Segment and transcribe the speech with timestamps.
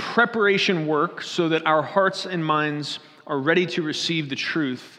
[0.00, 4.98] preparation work so that our hearts and minds are ready to receive the truth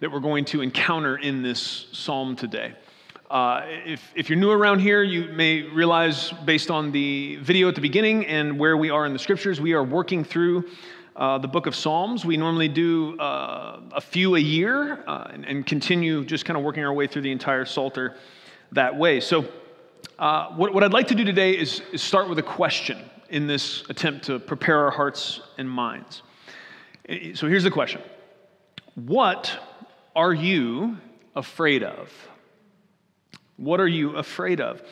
[0.00, 2.74] that we're going to encounter in this psalm today.
[3.30, 7.74] Uh, if, if you're new around here, you may realize based on the video at
[7.74, 10.68] the beginning and where we are in the scriptures, we are working through
[11.16, 12.26] uh, the book of Psalms.
[12.26, 16.62] We normally do uh, a few a year uh, and, and, continue just kind of
[16.62, 18.16] working our way through the entire Psalter
[18.72, 19.20] that way.
[19.20, 19.46] So,
[20.18, 22.98] uh, what, what, I'd like to do today is, is, start with a question
[23.34, 26.22] in this attempt to prepare our hearts and minds.
[27.34, 28.00] So, here's the question
[28.94, 29.58] What
[30.14, 30.98] are you
[31.34, 32.12] afraid of?
[33.56, 34.82] What are you afraid of?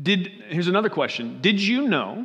[0.00, 2.24] Did, here's another question Did you know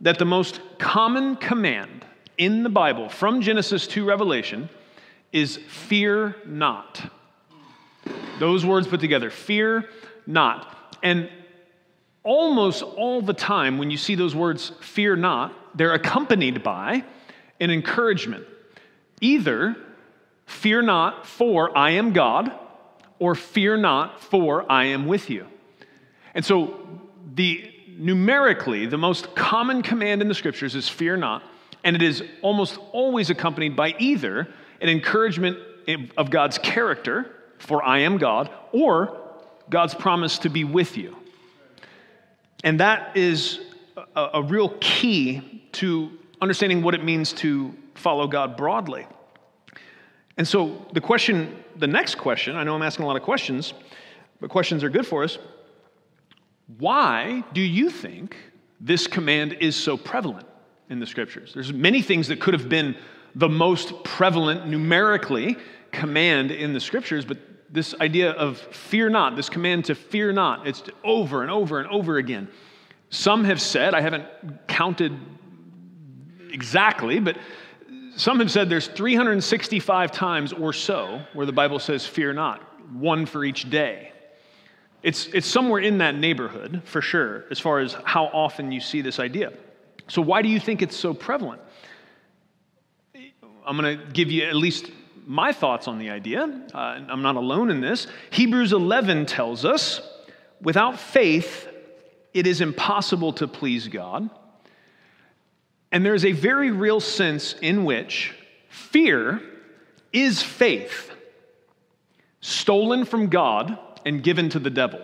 [0.00, 2.04] that the most common command
[2.36, 4.68] in the Bible, from Genesis to Revelation,
[5.30, 7.00] is fear not.
[8.40, 9.88] Those words put together fear
[10.26, 10.98] not.
[11.00, 11.30] And
[12.22, 17.04] almost all the time, when you see those words fear not, they're accompanied by
[17.60, 18.44] an encouragement.
[19.20, 19.76] Either
[20.46, 22.52] fear not, for I am God,
[23.18, 25.46] or fear not, for I am with you.
[26.34, 26.88] And so
[27.34, 31.42] the numerically, the most common command in the scriptures is fear not,
[31.84, 34.48] and it is almost always accompanied by either
[34.80, 35.58] an encouragement
[36.16, 39.18] of God's character, for I am God, or
[39.68, 41.16] God's promise to be with you.
[42.64, 43.60] And that is
[44.16, 49.06] a, a real key to understanding what it means to follow God broadly.
[50.36, 53.74] And so, the question, the next question, I know I'm asking a lot of questions,
[54.40, 55.38] but questions are good for us.
[56.78, 58.36] Why do you think
[58.80, 60.46] this command is so prevalent
[60.88, 61.52] in the scriptures?
[61.52, 62.96] There's many things that could have been
[63.34, 65.56] the most prevalent numerically
[65.92, 67.38] command in the scriptures, but
[67.72, 71.88] this idea of fear not, this command to fear not, it's over and over and
[71.88, 72.48] over again.
[73.10, 74.24] Some have said, I haven't
[74.66, 75.16] counted
[76.52, 77.36] exactly, but
[78.16, 82.60] some have said there's 365 times or so where the Bible says fear not,
[82.92, 84.12] one for each day.
[85.02, 89.00] It's, it's somewhere in that neighborhood, for sure, as far as how often you see
[89.00, 89.52] this idea.
[90.08, 91.62] So, why do you think it's so prevalent?
[93.64, 94.90] I'm going to give you at least
[95.30, 96.42] my thoughts on the idea.
[96.74, 98.08] Uh, I'm not alone in this.
[98.30, 100.00] Hebrews 11 tells us
[100.60, 101.68] without faith,
[102.34, 104.28] it is impossible to please God.
[105.92, 108.34] And there's a very real sense in which
[108.70, 109.40] fear
[110.12, 111.12] is faith
[112.40, 115.00] stolen from God and given to the devil.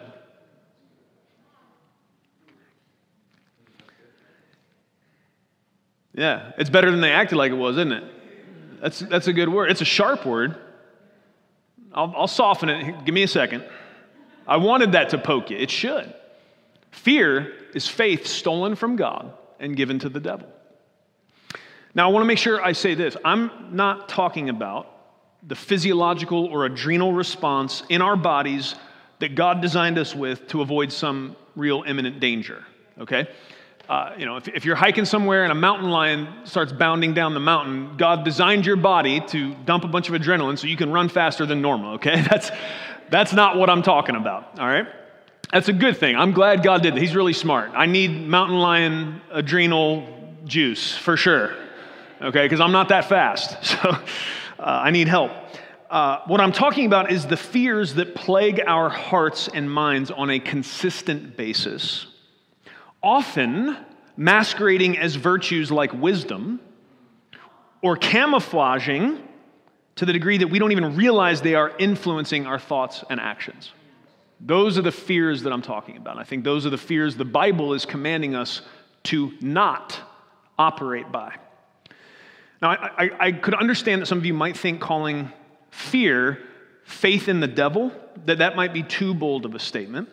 [6.15, 8.16] Yeah, it's better than they acted like it was, isn't it?
[8.87, 9.69] That's, that's a good word.
[9.69, 10.55] It's a sharp word.
[11.93, 13.05] I'll, I'll soften it.
[13.05, 13.65] Give me a second.
[14.47, 15.57] I wanted that to poke you.
[15.57, 16.15] It should.
[16.93, 20.47] Fear is faith stolen from God and given to the devil.
[21.97, 23.17] Now, I want to make sure I say this.
[23.25, 24.89] I'm not talking about
[25.43, 28.77] the physiological or adrenal response in our bodies
[29.19, 32.63] that God designed us with to avoid some real imminent danger,
[33.01, 33.27] okay?
[33.89, 37.35] Uh, you know, if, if, you're hiking somewhere and a mountain lion starts bounding down
[37.35, 40.91] the mountain, God designed your body to dump a bunch of adrenaline so you can
[40.91, 42.21] run faster than normal, okay?
[42.31, 42.51] That's,
[43.11, 44.89] that's not what I'm talking about, all right?
[45.53, 46.17] That's a good thing.
[46.17, 47.01] I'm glad God did that.
[47.01, 47.71] He's really smart.
[47.75, 50.09] I need mountain lion adrenal
[50.45, 51.55] juice for sure,
[52.21, 52.45] okay?
[52.45, 54.01] Because I'm not that fast, so uh,
[54.59, 55.31] I need help.
[55.89, 60.31] Uh, what I'm talking about is the fears that plague our hearts and minds on
[60.31, 62.07] a consistent basis,
[63.07, 63.77] often
[64.17, 66.61] masquerading as virtues like wisdom
[67.81, 69.23] or camouflaging
[69.95, 73.71] to the degree that we don't even realize they are influencing our thoughts and actions.
[74.41, 76.19] Those are the fears that I'm talking about.
[76.19, 78.63] I think those are the fears the Bible is commanding us
[79.05, 79.99] to not
[80.59, 81.37] operate by.
[82.61, 85.33] Now, I, I, I could understand that some of you might think calling
[85.71, 86.43] fear
[86.85, 87.93] faith in the devil,
[88.25, 90.09] that that might be too bold of a statement.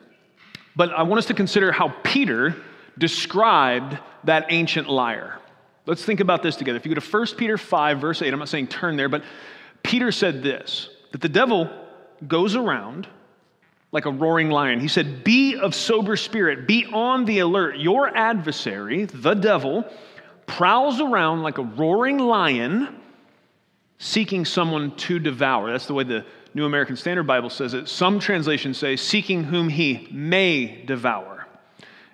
[0.76, 2.56] But I want us to consider how Peter
[2.98, 5.40] described that ancient liar.
[5.86, 6.78] Let's think about this together.
[6.78, 9.24] If you go to 1 Peter 5, verse 8, I'm not saying turn there, but
[9.84, 11.70] Peter said this that the devil
[12.28, 13.08] goes around
[13.92, 14.80] like a roaring lion.
[14.80, 17.78] He said, Be of sober spirit, be on the alert.
[17.78, 19.86] Your adversary, the devil,
[20.46, 23.00] prowls around like a roaring lion
[24.00, 25.72] seeking someone to devour.
[25.72, 27.88] That's the way the New American Standard Bible says it.
[27.88, 31.33] Some translations say, seeking whom he may devour.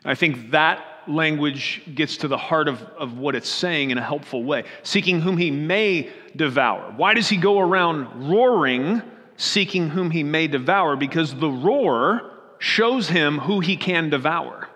[0.05, 4.03] I think that language gets to the heart of, of what it's saying in a
[4.03, 4.63] helpful way.
[4.83, 6.93] Seeking whom he may devour.
[6.95, 9.01] Why does he go around roaring,
[9.37, 10.95] seeking whom he may devour?
[10.95, 14.69] Because the roar shows him who he can devour.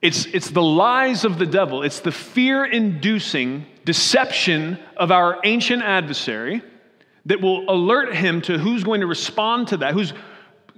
[0.00, 5.82] It's, it's the lies of the devil, it's the fear inducing deception of our ancient
[5.82, 6.62] adversary
[7.26, 9.92] that will alert him to who's going to respond to that.
[9.92, 10.14] Who's,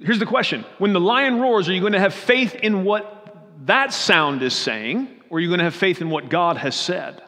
[0.04, 3.36] here's the question When the lion roars, are you going to have faith in what
[3.66, 6.74] that sound is saying, or are you going to have faith in what God has
[6.74, 7.22] said?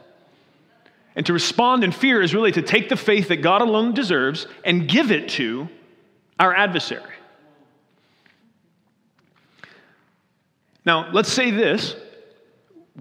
[1.17, 4.49] And to respond in fear is really to take the faith that God alone deserves
[4.65, 5.69] and give it to
[6.41, 7.12] our adversary.
[10.85, 11.97] Now, let's say this.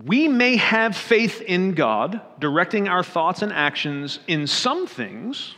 [0.05, 5.55] We may have faith in God directing our thoughts and actions in some things,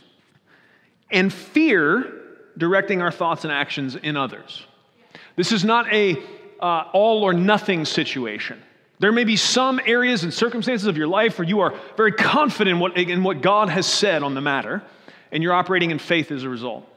[1.10, 2.25] and fear
[2.56, 4.66] directing our thoughts and actions in others.
[5.36, 6.22] This is not a
[6.60, 8.62] uh, all or nothing situation.
[8.98, 12.76] There may be some areas and circumstances of your life where you are very confident
[12.76, 14.82] in what, in what God has said on the matter,
[15.30, 16.88] and you're operating in faith as a result.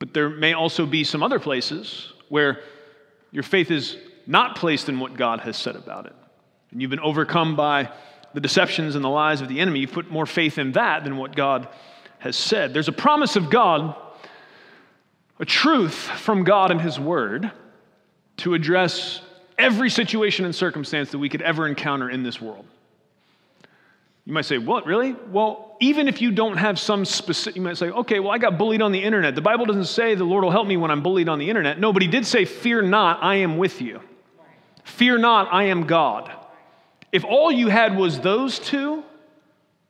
[0.00, 2.60] But there may also be some other places where
[3.30, 3.96] your faith is
[4.26, 6.14] not placed in what God has said about it.
[6.72, 7.90] And you've been overcome by
[8.34, 9.80] the deceptions and the lies of the enemy.
[9.80, 11.68] You've put more faith in that than what God
[12.18, 12.72] has said.
[12.72, 13.94] There's a promise of God,
[15.42, 17.50] a truth from God and His Word
[18.38, 19.20] to address
[19.58, 22.64] every situation and circumstance that we could ever encounter in this world.
[24.24, 25.16] You might say, What, really?
[25.32, 28.56] Well, even if you don't have some specific, you might say, Okay, well, I got
[28.56, 29.34] bullied on the internet.
[29.34, 31.80] The Bible doesn't say the Lord will help me when I'm bullied on the internet.
[31.80, 34.00] No, but He did say, Fear not, I am with you.
[34.84, 36.30] Fear not, I am God.
[37.10, 39.02] If all you had was those two,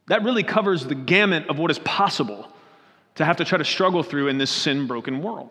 [0.06, 2.51] that really covers the gamut of what is possible
[3.16, 5.50] to have to try to struggle through in this sin broken world.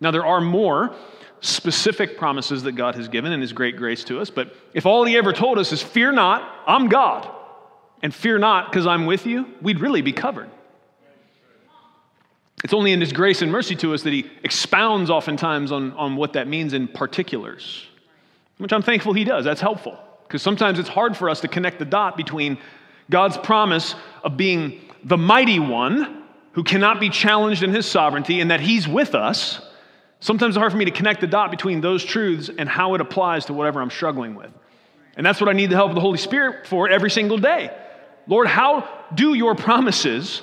[0.00, 0.94] Now, there are more
[1.40, 5.04] specific promises that God has given in His great grace to us, but if all
[5.04, 7.28] He ever told us is, Fear not, I'm God,
[8.02, 10.50] and fear not because I'm with you, we'd really be covered.
[12.64, 16.16] It's only in His grace and mercy to us that He expounds oftentimes on, on
[16.16, 17.86] what that means in particulars,
[18.58, 19.44] which I'm thankful He does.
[19.44, 22.58] That's helpful because sometimes it's hard for us to connect the dot between
[23.10, 23.94] God's promise
[24.24, 26.21] of being the mighty one
[26.52, 29.60] who cannot be challenged in his sovereignty and that he's with us.
[30.20, 33.00] Sometimes it's hard for me to connect the dot between those truths and how it
[33.00, 34.50] applies to whatever I'm struggling with.
[35.16, 37.70] And that's what I need the help of the Holy Spirit for every single day.
[38.26, 40.42] Lord, how do your promises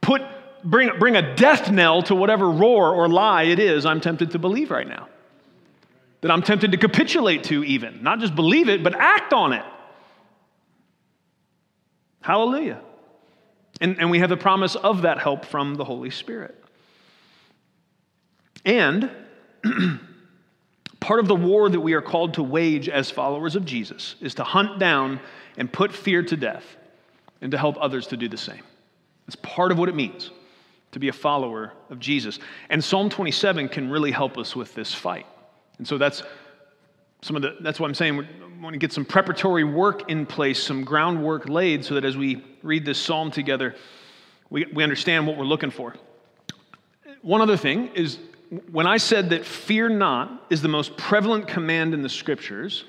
[0.00, 0.22] put,
[0.64, 4.38] bring, bring a death knell to whatever roar or lie it is I'm tempted to
[4.38, 5.08] believe right now?
[6.20, 8.02] That I'm tempted to capitulate to, even.
[8.02, 9.64] Not just believe it, but act on it.
[12.20, 12.80] Hallelujah.
[13.82, 16.56] And, and we have the promise of that help from the Holy Spirit.
[18.64, 19.10] And
[21.00, 24.36] part of the war that we are called to wage as followers of Jesus is
[24.36, 25.18] to hunt down
[25.56, 26.64] and put fear to death
[27.40, 28.62] and to help others to do the same.
[29.26, 30.30] It's part of what it means
[30.92, 32.38] to be a follower of Jesus.
[32.70, 35.26] And Psalm 27 can really help us with this fight.
[35.78, 36.22] And so that's
[37.22, 38.16] some of the, that's what I'm saying.
[38.16, 38.26] We
[38.60, 42.44] want to get some preparatory work in place, some groundwork laid, so that as we
[42.62, 43.76] read this psalm together,
[44.50, 45.94] we, we understand what we're looking for.
[47.22, 48.18] One other thing is
[48.70, 52.84] when I said that fear not is the most prevalent command in the scriptures,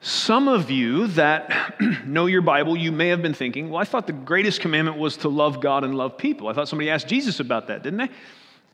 [0.00, 4.06] some of you that know your Bible, you may have been thinking, well, I thought
[4.06, 6.48] the greatest commandment was to love God and love people.
[6.48, 8.10] I thought somebody asked Jesus about that, didn't they?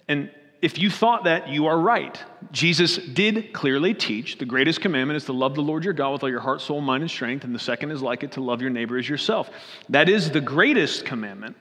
[0.08, 0.30] And
[0.62, 2.22] if you thought that, you are right.
[2.52, 6.22] Jesus did clearly teach the greatest commandment is to love the Lord your God with
[6.22, 8.60] all your heart, soul, mind, and strength, and the second is like it to love
[8.60, 9.50] your neighbor as yourself.
[9.88, 11.56] That is the greatest commandment.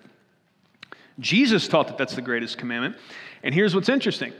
[1.19, 2.97] Jesus taught that that's the greatest commandment.
[3.43, 4.33] And here's what's interesting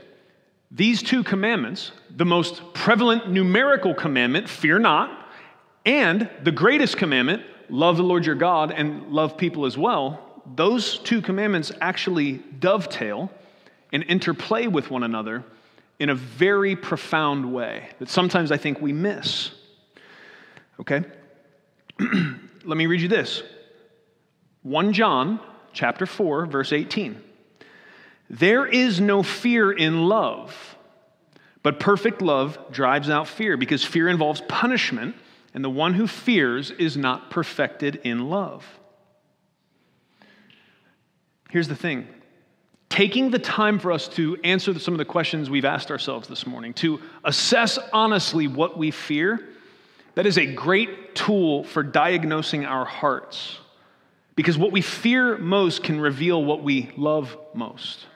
[0.70, 5.28] these two commandments, the most prevalent numerical commandment, fear not,
[5.84, 10.98] and the greatest commandment, love the Lord your God and love people as well, those
[10.98, 13.30] two commandments actually dovetail
[13.92, 15.44] and interplay with one another
[15.98, 19.50] in a very profound way that sometimes I think we miss.
[20.80, 21.04] Okay?
[22.00, 23.42] Let me read you this
[24.62, 25.40] 1 John
[25.72, 27.22] chapter 4 verse 18.
[28.30, 30.76] There is no fear in love,
[31.62, 35.16] but perfect love drives out fear because fear involves punishment,
[35.52, 38.64] and the one who fears is not perfected in love.
[41.50, 42.06] Here's the thing
[42.90, 46.46] taking the time for us to answer some of the questions we've asked ourselves this
[46.46, 49.48] morning, to assess honestly what we fear,
[50.16, 53.58] that is a great tool for diagnosing our hearts
[54.34, 58.06] because what we fear most can reveal what we love most.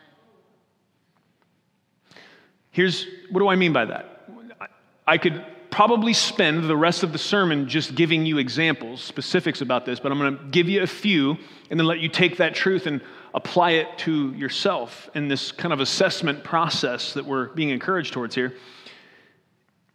[2.70, 4.28] Here's what do I mean by that?
[5.06, 9.84] I could probably spend the rest of the sermon just giving you examples, specifics about
[9.84, 11.36] this, but I'm going to give you a few
[11.70, 13.00] and then let you take that truth and
[13.34, 18.34] apply it to yourself in this kind of assessment process that we're being encouraged towards
[18.34, 18.54] here.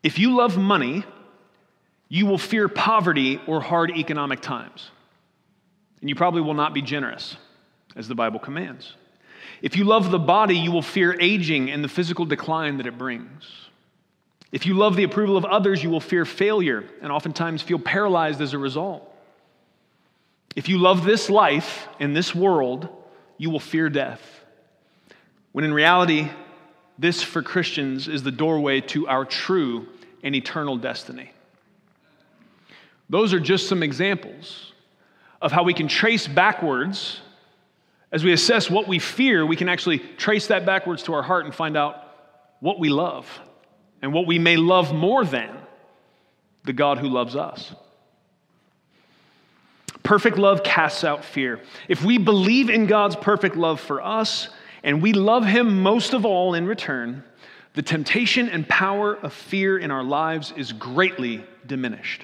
[0.04, 1.06] If you love money,
[2.10, 4.92] you will fear poverty or hard economic times.
[6.02, 7.38] And you probably will not be generous,
[7.96, 8.96] as the Bible commands.
[9.62, 12.98] If you love the body, you will fear aging and the physical decline that it
[12.98, 13.46] brings.
[14.52, 18.42] If you love the approval of others, you will fear failure and oftentimes feel paralyzed
[18.42, 19.06] as a result.
[20.56, 22.90] If you love this life and this world,
[23.40, 24.22] you will fear death.
[25.54, 26.30] When in reality,
[27.00, 29.88] this for Christians is the doorway to our true
[30.22, 31.32] and eternal destiny.
[33.10, 34.74] Those are just some examples
[35.42, 37.22] of how we can trace backwards
[38.12, 41.46] as we assess what we fear, we can actually trace that backwards to our heart
[41.46, 42.04] and find out
[42.60, 43.28] what we love
[44.02, 45.56] and what we may love more than
[46.64, 47.74] the God who loves us.
[50.10, 51.60] Perfect love casts out fear.
[51.88, 54.50] If we believe in God's perfect love for us
[54.82, 57.24] and we love Him most of all in return,
[57.76, 62.24] the temptation and power of fear in our lives is greatly diminished.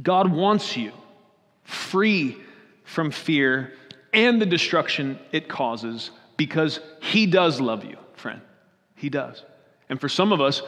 [0.00, 0.92] God wants you
[1.64, 2.36] free
[2.84, 3.72] from fear
[4.12, 8.40] and the destruction it causes because He does love you, friend.
[8.94, 9.42] He does.
[9.88, 10.62] And for some of us,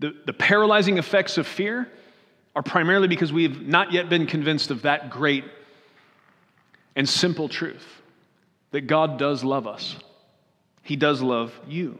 [0.00, 1.88] the, the paralyzing effects of fear
[2.56, 5.44] are primarily because we've not yet been convinced of that great
[6.96, 7.86] and simple truth
[8.70, 9.94] that God does love us.
[10.82, 11.98] He does love you.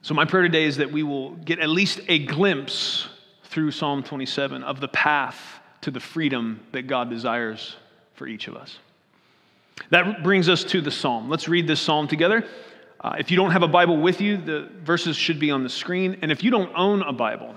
[0.00, 3.06] So, my prayer today is that we will get at least a glimpse
[3.44, 7.76] through Psalm 27 of the path to the freedom that God desires
[8.14, 8.78] for each of us.
[9.90, 11.28] That brings us to the psalm.
[11.28, 12.46] Let's read this psalm together.
[12.98, 15.68] Uh, if you don't have a Bible with you, the verses should be on the
[15.68, 16.18] screen.
[16.22, 17.54] And if you don't own a Bible,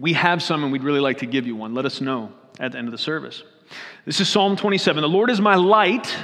[0.00, 1.74] we have some and we'd really like to give you one.
[1.74, 3.42] Let us know at the end of the service.
[4.06, 5.02] This is Psalm 27.
[5.02, 6.16] The Lord is my light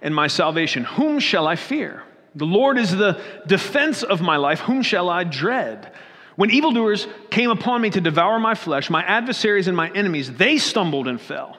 [0.00, 0.84] and my salvation.
[0.84, 2.02] Whom shall I fear?
[2.34, 4.60] The Lord is the defense of my life.
[4.60, 5.92] Whom shall I dread?
[6.36, 10.56] When evildoers came upon me to devour my flesh, my adversaries and my enemies, they
[10.56, 11.58] stumbled and fell.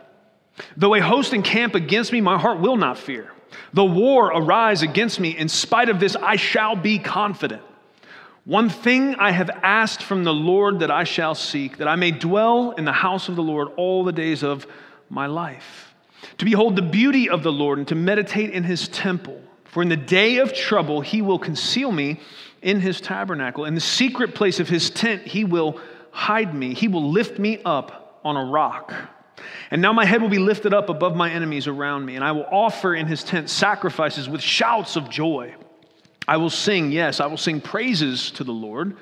[0.75, 3.31] Though a host encamp against me, my heart will not fear.
[3.71, 7.61] Though war arise against me, in spite of this, I shall be confident.
[8.45, 12.11] One thing I have asked from the Lord that I shall seek, that I may
[12.11, 14.67] dwell in the house of the Lord all the days of
[15.09, 15.95] my life,
[16.39, 19.41] to behold the beauty of the Lord and to meditate in his temple.
[19.63, 22.19] For in the day of trouble, he will conceal me
[22.61, 23.63] in his tabernacle.
[23.63, 25.79] In the secret place of his tent, he will
[26.11, 26.73] hide me.
[26.73, 28.93] He will lift me up on a rock.
[29.71, 32.33] And now my head will be lifted up above my enemies around me, and I
[32.33, 35.55] will offer in his tent sacrifices with shouts of joy.
[36.27, 38.95] I will sing, yes, I will sing praises to the Lord.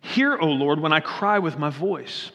[0.00, 2.30] Hear, O Lord, when I cry with my voice,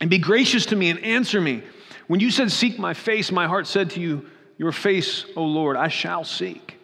[0.00, 1.62] and be gracious to me and answer me.
[2.06, 4.26] When you said, Seek my face, my heart said to you,
[4.58, 6.78] Your face, O Lord, I shall seek.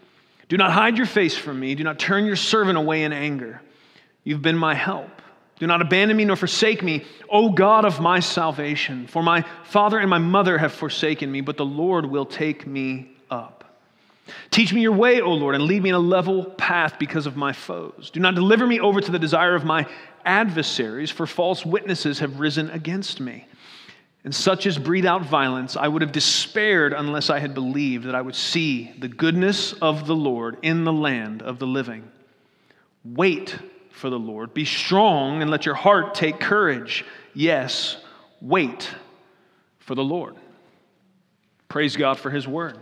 [0.49, 1.75] Do not hide your face from me.
[1.75, 3.63] Do not turn your servant away in anger.
[4.25, 5.23] You've been my help.
[5.59, 9.07] Do not abandon me nor forsake me, O God of my salvation.
[9.07, 13.13] For my father and my mother have forsaken me, but the Lord will take me
[13.31, 13.60] up.
[14.51, 17.37] Teach me your way, O Lord, and lead me in a level path because of
[17.37, 18.11] my foes.
[18.13, 19.87] Do not deliver me over to the desire of my
[20.25, 23.47] adversaries, for false witnesses have risen against me
[24.25, 28.15] and such as breathe out violence, I would have despaired unless I had believed that
[28.15, 32.11] I would see the goodness of the Lord in the land of the living.
[33.03, 33.59] Wait
[33.91, 34.53] for the Lord.
[34.53, 37.05] Be strong and let your heart take courage.
[37.33, 37.97] Yes,
[38.43, 38.91] wait
[39.79, 40.37] for the Lord.
[41.69, 42.77] Praise God for his word.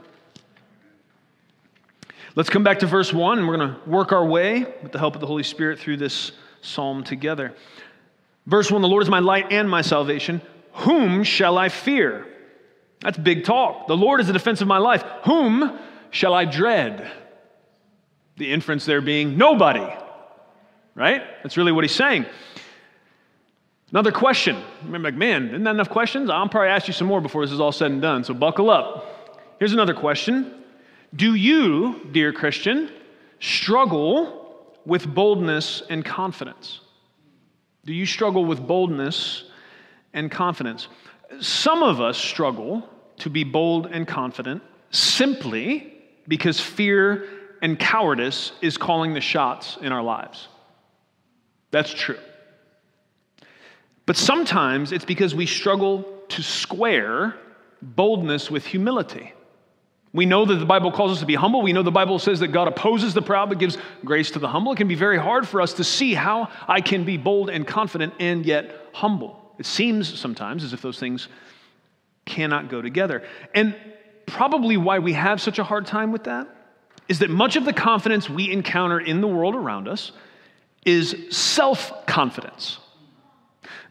[2.34, 4.98] Let's come back to verse 1, and we're going to work our way with the
[4.98, 7.54] help of the Holy Spirit through this psalm together.
[8.46, 10.42] Verse 1 The Lord is my light and my salvation.
[10.72, 12.26] Whom shall I fear?
[13.00, 13.86] That's big talk.
[13.86, 15.02] The Lord is the defense of my life.
[15.24, 15.78] Whom
[16.10, 17.10] shall I dread?
[18.36, 19.86] The inference there being nobody,
[20.94, 21.22] right?
[21.42, 22.26] That's really what he's saying.
[23.90, 24.62] Another question.
[24.84, 26.28] Remember, like, man, isn't that enough questions?
[26.28, 28.70] I'll probably ask you some more before this is all said and done, so buckle
[28.70, 29.40] up.
[29.58, 30.58] Here's another question
[31.14, 32.90] Do you, dear Christian,
[33.40, 36.80] struggle with boldness and confidence?
[37.84, 39.44] Do you struggle with boldness
[40.12, 40.88] and confidence.
[41.40, 42.88] Some of us struggle
[43.18, 45.92] to be bold and confident simply
[46.26, 47.28] because fear
[47.62, 50.48] and cowardice is calling the shots in our lives.
[51.70, 52.18] That's true.
[54.06, 57.34] But sometimes it's because we struggle to square
[57.82, 59.32] boldness with humility.
[60.12, 61.62] We know that the Bible calls us to be humble.
[61.62, 64.48] We know the Bible says that God opposes the proud but gives grace to the
[64.48, 64.72] humble.
[64.72, 67.66] It can be very hard for us to see how I can be bold and
[67.66, 69.54] confident and yet humble.
[69.58, 71.28] It seems sometimes as if those things
[72.24, 73.22] cannot go together.
[73.54, 73.76] And
[74.26, 76.46] probably why we have such a hard time with that
[77.08, 80.12] is that much of the confidence we encounter in the world around us
[80.84, 82.78] is self confidence.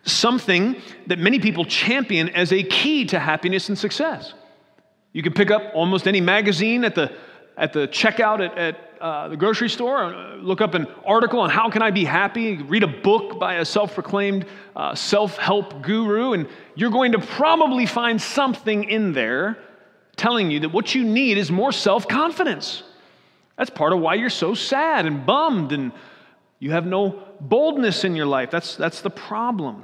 [0.03, 4.33] Something that many people champion as a key to happiness and success.
[5.17, 7.11] You can pick up almost any magazine at the,
[7.57, 11.49] at the checkout at, at uh, the grocery store, uh, look up an article on
[11.49, 14.45] how can I be happy, read a book by a self-proclaimed
[14.75, 19.57] uh, self-help guru, and you're going to probably find something in there
[20.17, 22.83] telling you that what you need is more self-confidence.
[23.57, 25.93] That's part of why you're so sad and bummed and
[26.59, 28.51] you have no boldness in your life.
[28.51, 29.83] That's, that's the problem.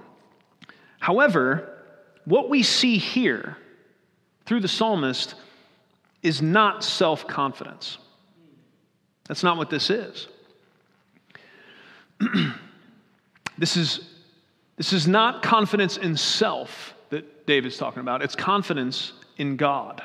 [0.99, 1.75] However,
[2.23, 3.57] what we see here
[4.45, 5.35] through the psalmist
[6.21, 7.97] is not self confidence.
[9.27, 10.27] That's not what this is.
[13.57, 14.09] this is.
[14.75, 20.01] This is not confidence in self that David's talking about, it's confidence in God.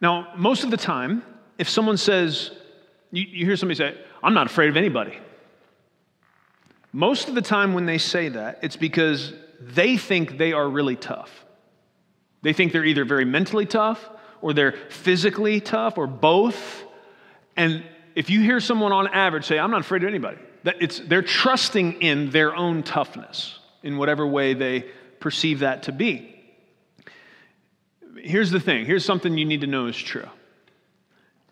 [0.00, 1.22] Now, most of the time,
[1.58, 2.50] if someone says,
[3.12, 5.16] you, you hear somebody say, I'm not afraid of anybody.
[6.92, 10.96] Most of the time when they say that, it's because they think they are really
[10.96, 11.41] tough.
[12.42, 14.08] They think they're either very mentally tough
[14.40, 16.84] or they're physically tough or both.
[17.56, 17.84] And
[18.14, 21.22] if you hear someone on average say, I'm not afraid of anybody, that it's, they're
[21.22, 24.86] trusting in their own toughness in whatever way they
[25.20, 26.28] perceive that to be.
[28.16, 30.28] Here's the thing here's something you need to know is true.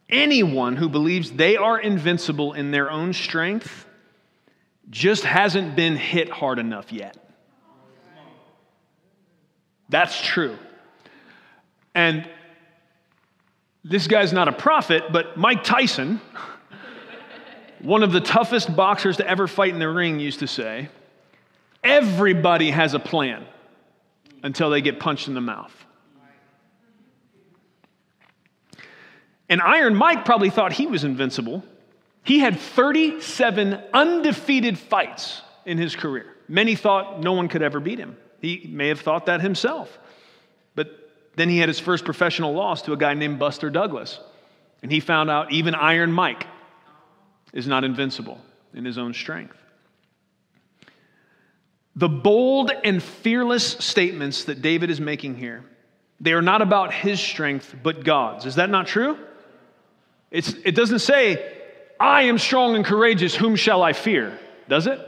[0.08, 3.86] Anyone who believes they are invincible in their own strength
[4.88, 7.16] just hasn't been hit hard enough yet.
[9.88, 10.56] That's true.
[11.94, 12.28] And
[13.84, 16.20] this guy's not a prophet, but Mike Tyson,
[17.80, 20.88] one of the toughest boxers to ever fight in the ring, used to say,
[21.82, 23.46] Everybody has a plan
[24.42, 25.74] until they get punched in the mouth.
[29.48, 31.64] And Iron Mike probably thought he was invincible.
[32.22, 36.36] He had 37 undefeated fights in his career.
[36.48, 38.16] Many thought no one could ever beat him.
[38.40, 39.98] He may have thought that himself.
[41.40, 44.20] Then he had his first professional loss to a guy named Buster Douglas.
[44.82, 46.46] And he found out even Iron Mike
[47.54, 48.38] is not invincible
[48.74, 49.56] in his own strength.
[51.96, 55.64] The bold and fearless statements that David is making here,
[56.20, 58.44] they are not about his strength, but God's.
[58.44, 59.16] Is that not true?
[60.30, 61.56] It's, it doesn't say,
[61.98, 64.38] I am strong and courageous, whom shall I fear?
[64.68, 64.98] Does it?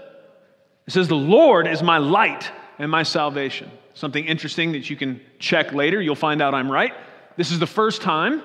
[0.86, 2.50] It says, The Lord is my light
[2.82, 3.70] and my salvation.
[3.94, 6.92] Something interesting that you can check later, you'll find out I'm right.
[7.36, 8.42] This is the first time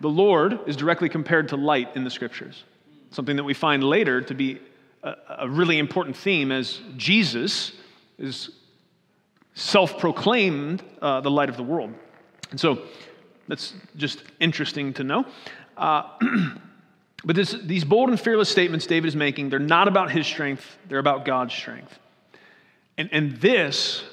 [0.00, 2.64] the Lord is directly compared to light in the scriptures.
[3.10, 4.60] Something that we find later to be
[5.02, 7.72] a, a really important theme as Jesus
[8.18, 8.50] is
[9.54, 11.94] self proclaimed uh, the light of the world.
[12.50, 12.82] And so
[13.48, 15.24] that's just interesting to know.
[15.78, 16.02] Uh,
[17.24, 20.76] but this, these bold and fearless statements David is making, they're not about his strength,
[20.86, 21.98] they're about God's strength.
[23.00, 24.04] And, and this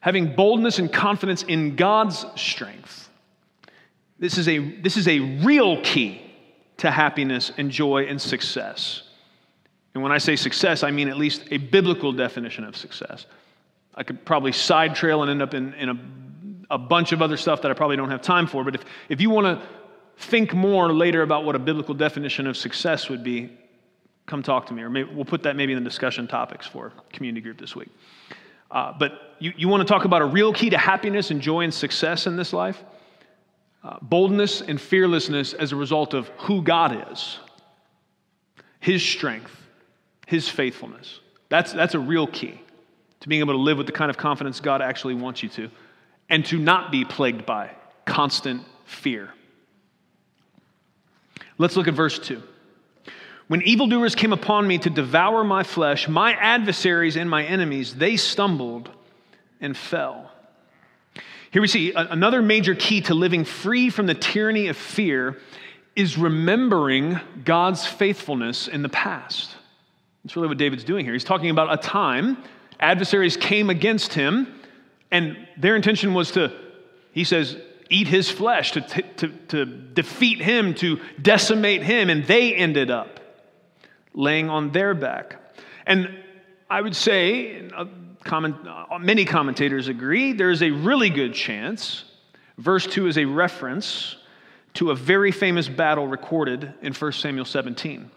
[0.00, 3.08] having boldness and confidence in God's strength.
[4.18, 6.20] This is a, this is a real key
[6.78, 9.02] to happiness and joy and success.
[9.94, 13.26] And when I say success, I mean at least a biblical definition of success.
[13.94, 17.36] I could probably side trail and end up in, in a, a bunch of other
[17.36, 18.64] stuff that I probably don't have time for.
[18.64, 19.68] But if, if you want to
[20.16, 23.56] think more later about what a biblical definition of success would be,
[24.28, 24.82] come talk to me.
[24.82, 27.88] Or maybe, we'll put that maybe in the discussion topics for community group this week.
[28.70, 31.62] Uh, but you, you want to talk about a real key to happiness and joy
[31.62, 32.84] and success in this life?
[33.82, 37.38] Uh, boldness and fearlessness as a result of who God is,
[38.80, 39.56] His strength,
[40.26, 41.20] His faithfulness.
[41.48, 42.60] That's, that's a real key
[43.20, 45.70] to being able to live with the kind of confidence God actually wants you to,
[46.28, 47.70] and to not be plagued by
[48.04, 49.32] constant fear.
[51.56, 52.42] Let's look at verse 2.
[53.48, 58.16] When evildoers came upon me to devour my flesh, my adversaries and my enemies, they
[58.16, 58.90] stumbled
[59.60, 60.30] and fell.
[61.50, 65.38] Here we see another major key to living free from the tyranny of fear
[65.96, 69.56] is remembering God's faithfulness in the past.
[70.22, 71.14] That's really what David's doing here.
[71.14, 72.36] He's talking about a time
[72.78, 74.54] adversaries came against him,
[75.10, 76.52] and their intention was to,
[77.12, 77.56] he says,
[77.88, 83.17] eat his flesh, to, to, to defeat him, to decimate him, and they ended up
[84.18, 85.36] laying on their back.
[85.86, 86.18] And
[86.68, 87.86] I would say, uh,
[88.24, 92.04] comment, uh, many commentators agree, there is a really good chance
[92.58, 94.16] verse 2 is a reference
[94.74, 98.10] to a very famous battle recorded in 1 Samuel 17.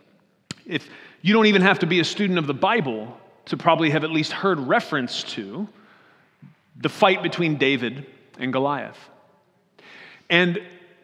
[0.65, 0.89] If
[1.21, 4.11] you don't even have to be a student of the Bible to probably have at
[4.11, 5.67] least heard reference to
[6.77, 8.05] the fight between David
[8.37, 8.97] and Goliath.
[10.29, 10.59] And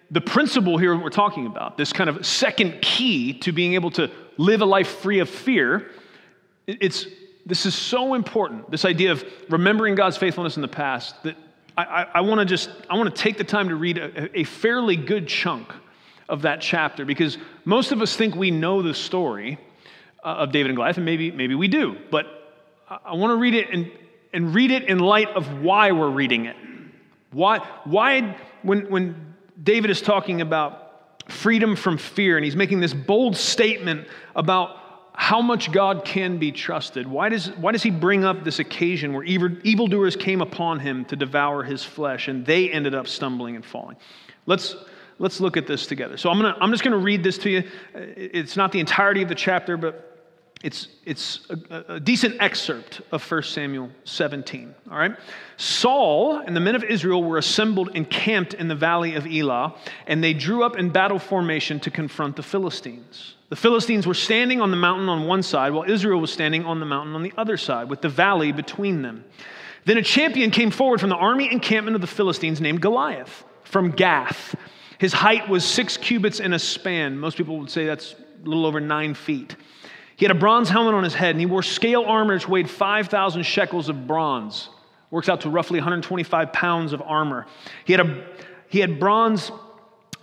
[0.10, 4.10] the principle here we're talking about, this kind of second key to being able to
[4.38, 5.89] live a life free of fear,
[6.67, 7.08] it's,
[7.45, 8.69] this is so important.
[8.69, 11.36] This idea of remembering God's faithfulness in the past, that
[11.78, 14.39] I, I, I want to just, I want to take the time to read a,
[14.39, 15.71] a fairly good chunk
[16.30, 19.58] of that chapter because most of us think we know the story
[20.23, 21.95] uh, of David and Goliath, and maybe, maybe we do.
[22.12, 22.26] But
[22.89, 23.91] I, I want to read it and,
[24.34, 26.56] and read it in light of why we're reading it.
[27.32, 30.87] Why, why when, when David is talking about
[31.29, 34.77] freedom from fear and he's making this bold statement about
[35.13, 37.07] how much God can be trusted.
[37.07, 41.05] Why does, why does he bring up this occasion where evil, evildoers came upon him
[41.05, 43.97] to devour his flesh and they ended up stumbling and falling?
[44.45, 44.75] Let's,
[45.17, 46.17] let's look at this together.
[46.17, 47.63] So I'm, gonna, I'm just going to read this to you.
[47.95, 50.16] It's not the entirety of the chapter, but
[50.63, 54.73] it's, it's a, a, decent excerpt of 1 Samuel 17.
[54.89, 55.15] All right?
[55.57, 59.75] Saul and the men of Israel were assembled and camped in the valley of Elah,
[60.07, 63.35] and they drew up in battle formation to confront the Philistines.
[63.49, 66.79] The Philistines were standing on the mountain on one side, while Israel was standing on
[66.79, 69.23] the mountain on the other side, with the valley between them.
[69.85, 73.91] Then a champion came forward from the army encampment of the Philistines named Goliath from
[73.91, 74.55] Gath.
[74.97, 77.17] His height was six cubits and a span.
[77.17, 79.55] Most people would say that's a little over nine feet.
[80.17, 82.69] He had a bronze helmet on his head, and he wore scale armor which weighed
[82.69, 84.67] 5,000 shekels of bronze.
[85.12, 87.45] Works out to roughly 125 pounds of armor.
[87.86, 88.25] He had, a,
[88.67, 89.51] he had bronze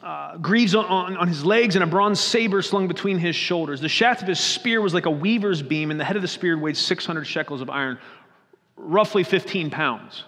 [0.03, 3.81] uh, greaves on, on, on, his legs and a bronze saber slung between his shoulders.
[3.81, 6.29] The shaft of his spear was like a weaver's beam, and the head of the
[6.29, 7.99] spear weighed 600 shekels of iron,
[8.77, 10.25] roughly 15 pounds.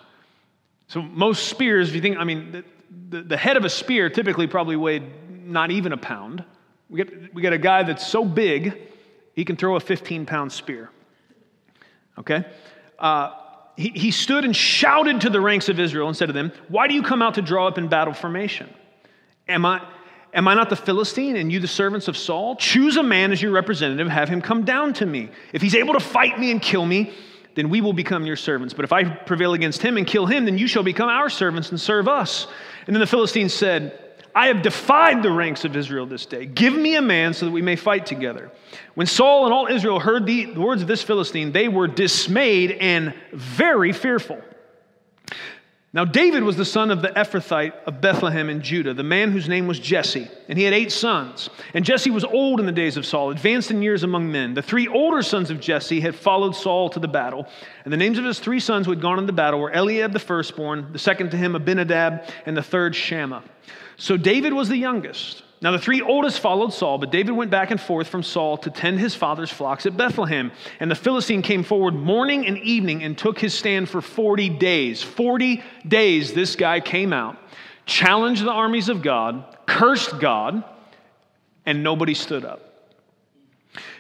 [0.86, 2.64] So, most spears, if you think, I mean, the,
[3.10, 5.02] the, the head of a spear typically probably weighed
[5.44, 6.44] not even a pound.
[6.88, 8.85] We get, we get a guy that's so big,
[9.36, 10.90] he can throw a 15 pound spear.
[12.18, 12.44] Okay?
[12.98, 13.34] Uh,
[13.76, 16.88] he, he stood and shouted to the ranks of Israel and said to them, Why
[16.88, 18.72] do you come out to draw up in battle formation?
[19.46, 19.86] Am I,
[20.32, 22.56] am I not the Philistine and you the servants of Saul?
[22.56, 25.28] Choose a man as your representative, have him come down to me.
[25.52, 27.12] If he's able to fight me and kill me,
[27.54, 28.72] then we will become your servants.
[28.72, 31.70] But if I prevail against him and kill him, then you shall become our servants
[31.70, 32.46] and serve us.
[32.86, 34.05] And then the Philistines said,
[34.36, 36.44] I have defied the ranks of Israel this day.
[36.44, 38.52] Give me a man so that we may fight together.
[38.94, 43.14] When Saul and all Israel heard the words of this Philistine, they were dismayed and
[43.32, 44.42] very fearful.
[45.94, 49.48] Now, David was the son of the Ephrathite of Bethlehem in Judah, the man whose
[49.48, 51.48] name was Jesse, and he had eight sons.
[51.72, 54.52] And Jesse was old in the days of Saul, advanced in years among men.
[54.52, 57.46] The three older sons of Jesse had followed Saul to the battle,
[57.84, 60.18] and the names of his three sons who had gone into battle were Eliab the
[60.18, 63.42] firstborn, the second to him Abinadab, and the third Shammah.
[63.96, 65.42] So David was the youngest.
[65.62, 68.70] Now, the three oldest followed Saul, but David went back and forth from Saul to
[68.70, 70.52] tend his father's flocks at Bethlehem.
[70.80, 75.02] And the Philistine came forward morning and evening and took his stand for 40 days.
[75.02, 77.38] 40 days this guy came out,
[77.86, 80.62] challenged the armies of God, cursed God,
[81.64, 82.62] and nobody stood up.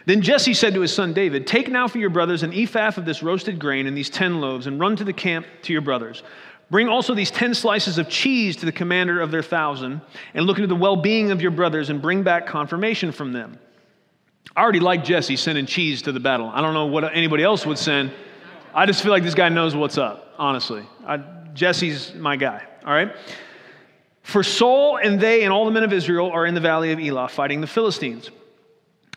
[0.04, 3.04] Then Jesse said to his son David, Take now for your brothers an ephah of
[3.04, 6.22] this roasted grain and these ten loaves, and run to the camp to your brothers.
[6.70, 10.00] Bring also these 10 slices of cheese to the commander of their thousand,
[10.34, 13.58] and look into the well being of your brothers, and bring back confirmation from them.
[14.56, 16.50] I already like Jesse sending cheese to the battle.
[16.52, 18.12] I don't know what anybody else would send.
[18.74, 20.84] I just feel like this guy knows what's up, honestly.
[21.06, 21.22] I,
[21.54, 23.14] Jesse's my guy, all right?
[24.22, 26.98] For Saul and they and all the men of Israel are in the valley of
[26.98, 28.30] Elah fighting the Philistines.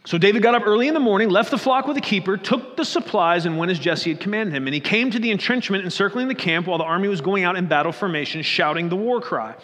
[0.05, 2.77] So David got up early in the morning, left the flock with the keeper, took
[2.77, 4.65] the supplies, and went as Jesse had commanded him.
[4.65, 7.57] And he came to the entrenchment encircling the camp while the army was going out
[7.57, 9.55] in battle formation, shouting the war cry.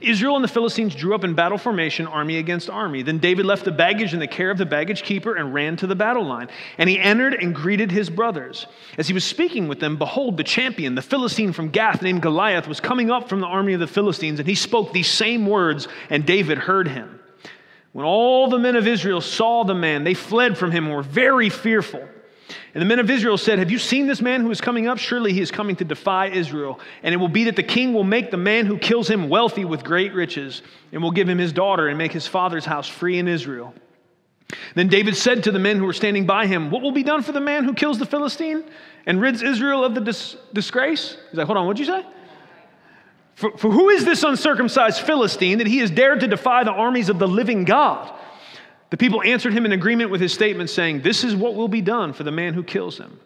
[0.00, 3.02] Israel and the Philistines drew up in battle formation, army against army.
[3.02, 5.86] Then David left the baggage in the care of the baggage keeper and ran to
[5.86, 6.48] the battle line.
[6.76, 8.66] And he entered and greeted his brothers.
[8.98, 12.66] As he was speaking with them, behold, the champion, the Philistine from Gath named Goliath,
[12.66, 15.86] was coming up from the army of the Philistines, and he spoke these same words,
[16.10, 17.20] and David heard him.
[17.94, 21.02] When all the men of Israel saw the man, they fled from him and were
[21.04, 22.02] very fearful.
[22.74, 24.98] And the men of Israel said, Have you seen this man who is coming up?
[24.98, 26.80] Surely he is coming to defy Israel.
[27.04, 29.64] And it will be that the king will make the man who kills him wealthy
[29.64, 33.16] with great riches, and will give him his daughter and make his father's house free
[33.16, 33.72] in Israel.
[34.74, 37.22] Then David said to the men who were standing by him, What will be done
[37.22, 38.64] for the man who kills the Philistine
[39.06, 41.16] and rids Israel of the dis- disgrace?
[41.30, 42.04] He's like, Hold on, what'd you say?
[43.34, 47.08] For, for who is this uncircumcised Philistine that he has dared to defy the armies
[47.08, 48.12] of the living God?
[48.90, 51.80] The people answered him in agreement with his statement, saying, This is what will be
[51.80, 53.18] done for the man who kills him.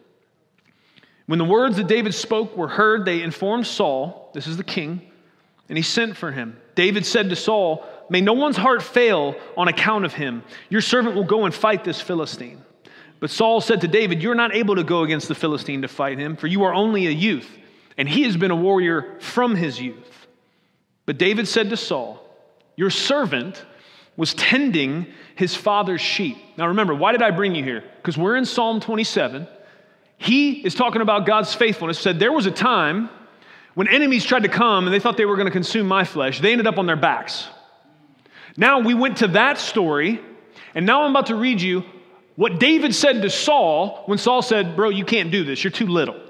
[1.27, 5.03] When the words that David spoke were heard, they informed Saul, this is the king,
[5.69, 6.57] and he sent for him.
[6.75, 10.43] David said to Saul, May no one's heart fail on account of him.
[10.71, 12.63] Your servant will go and fight this Philistine.
[13.21, 16.19] But Saul said to David, You're not able to go against the Philistine to fight
[16.19, 17.59] him, for you are only a youth,
[17.99, 20.27] and he has been a warrior from his youth.
[21.05, 22.25] But David said to Saul,
[22.77, 23.63] Your servant
[24.17, 26.39] was tending his father's sheep.
[26.57, 27.85] Now remember, why did I bring you here?
[27.97, 29.47] Because we're in Psalm 27.
[30.17, 31.99] He is talking about God's faithfulness.
[31.99, 33.11] Said there was a time
[33.75, 36.41] when enemies tried to come and they thought they were going to consume my flesh.
[36.41, 37.49] They ended up on their backs.
[38.57, 40.21] Now we went to that story,
[40.75, 41.85] and now I'm about to read you
[42.35, 45.63] what David said to Saul when Saul said, Bro, you can't do this.
[45.63, 46.28] You're too little.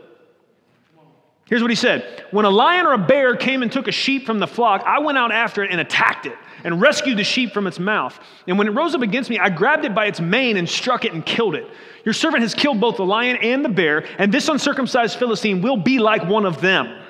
[1.49, 4.27] Here's what he said When a lion or a bear came and took a sheep
[4.27, 7.53] from the flock, I went out after it and attacked it and rescued the sheep
[7.53, 8.19] from its mouth.
[8.47, 11.05] And when it rose up against me, I grabbed it by its mane and struck
[11.05, 11.67] it and killed it.
[12.05, 15.77] Your servant has killed both the lion and the bear, and this uncircumcised Philistine will
[15.77, 17.03] be like one of them.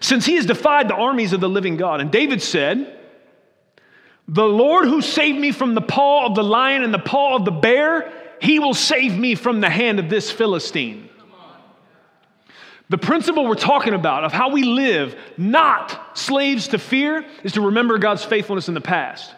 [0.00, 2.00] Since he has defied the armies of the living God.
[2.00, 2.98] And David said,
[4.30, 7.44] the Lord who saved me from the paw of the lion and the paw of
[7.44, 11.09] the bear, he will save me from the hand of this Philistine.
[12.90, 17.60] The principle we're talking about of how we live, not slaves to fear, is to
[17.60, 19.32] remember God's faithfulness in the past.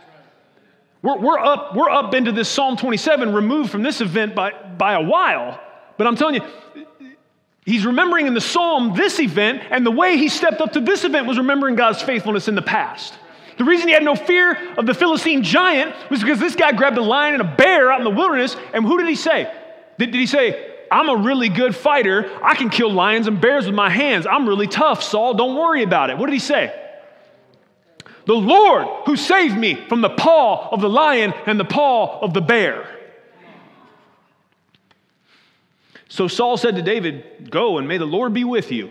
[1.02, 4.94] We're, we're, up, we're up into this Psalm 27, removed from this event by, by
[4.94, 5.60] a while.
[5.98, 6.86] But I'm telling you,
[7.66, 11.04] he's remembering in the Psalm this event, and the way he stepped up to this
[11.04, 13.12] event was remembering God's faithfulness in the past.
[13.58, 16.96] The reason he had no fear of the Philistine giant was because this guy grabbed
[16.96, 18.56] a lion and a bear out in the wilderness.
[18.72, 19.52] And who did he say?
[19.98, 22.30] Did, did he say, I'm a really good fighter.
[22.42, 24.26] I can kill lions and bears with my hands.
[24.26, 25.34] I'm really tough, Saul.
[25.34, 26.18] Don't worry about it.
[26.18, 26.78] What did he say?
[28.26, 32.34] The Lord who saved me from the paw of the lion and the paw of
[32.34, 32.86] the bear.
[36.08, 38.90] So Saul said to David, Go and may the Lord be with you.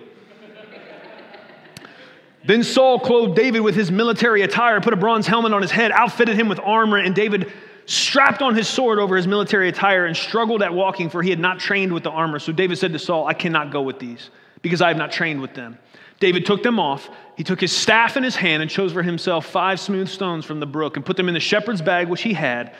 [2.44, 5.92] Then Saul clothed David with his military attire, put a bronze helmet on his head,
[5.92, 7.54] outfitted him with armor, and David
[7.86, 11.39] strapped on his sword over his military attire and struggled at walking, for he had
[11.39, 12.39] not trained with the armor.
[12.39, 14.30] So David said to Saul, I cannot go with these,
[14.62, 15.78] because I have not trained with them.
[16.20, 17.10] David took them off.
[17.36, 20.60] He took his staff in his hand and chose for himself five smooth stones from
[20.60, 22.76] the brook and put them in the shepherd's bag which he had,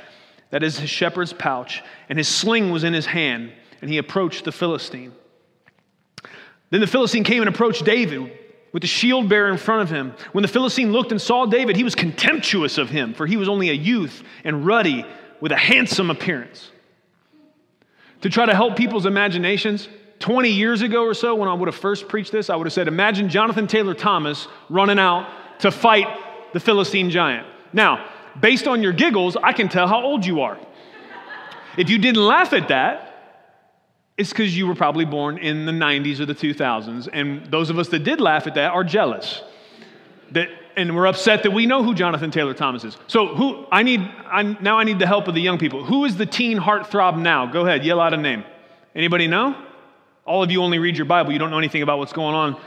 [0.52, 4.46] that is his shepherd's pouch, and his sling was in his hand, and he approached
[4.46, 5.14] the Philistine.
[6.70, 8.38] Then the Philistine came and approached David
[8.72, 10.14] with the shield bearer in front of him.
[10.32, 13.50] When the Philistine looked and saw David, he was contemptuous of him, for he was
[13.50, 15.06] only a youth and ruddy
[15.40, 16.72] with a handsome appearance.
[18.22, 21.76] To try to help people's imaginations, 20 years ago or so, when I would have
[21.76, 25.28] first preached this, I would have said, Imagine Jonathan Taylor Thomas running out
[25.60, 26.08] to fight
[26.54, 27.48] the Philistine giant.
[27.74, 28.08] Now,
[28.40, 30.60] based on your giggles, I can tell how old you are.
[31.78, 33.11] If you didn't laugh at that,
[34.22, 37.10] it's because you were probably born in the 90s or the 2000s.
[37.12, 39.42] And those of us that did laugh at that are jealous.
[40.30, 42.96] That, and we're upset that we know who Jonathan Taylor Thomas is.
[43.08, 45.84] So who I need I, now I need the help of the young people.
[45.84, 47.48] Who is the teen heartthrob now?
[47.48, 48.44] Go ahead, yell out a name.
[48.94, 49.56] Anybody know?
[50.24, 51.32] All of you only read your Bible.
[51.32, 52.62] You don't know anything about what's going on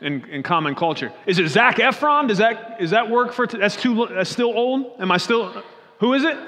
[0.00, 1.12] in, in common culture.
[1.26, 2.28] Is it Zac Efron?
[2.28, 3.48] Does that is that work for?
[3.48, 4.06] T- that's too.
[4.06, 5.00] That's still old.
[5.00, 5.64] Am I still?
[5.98, 6.38] Who is it?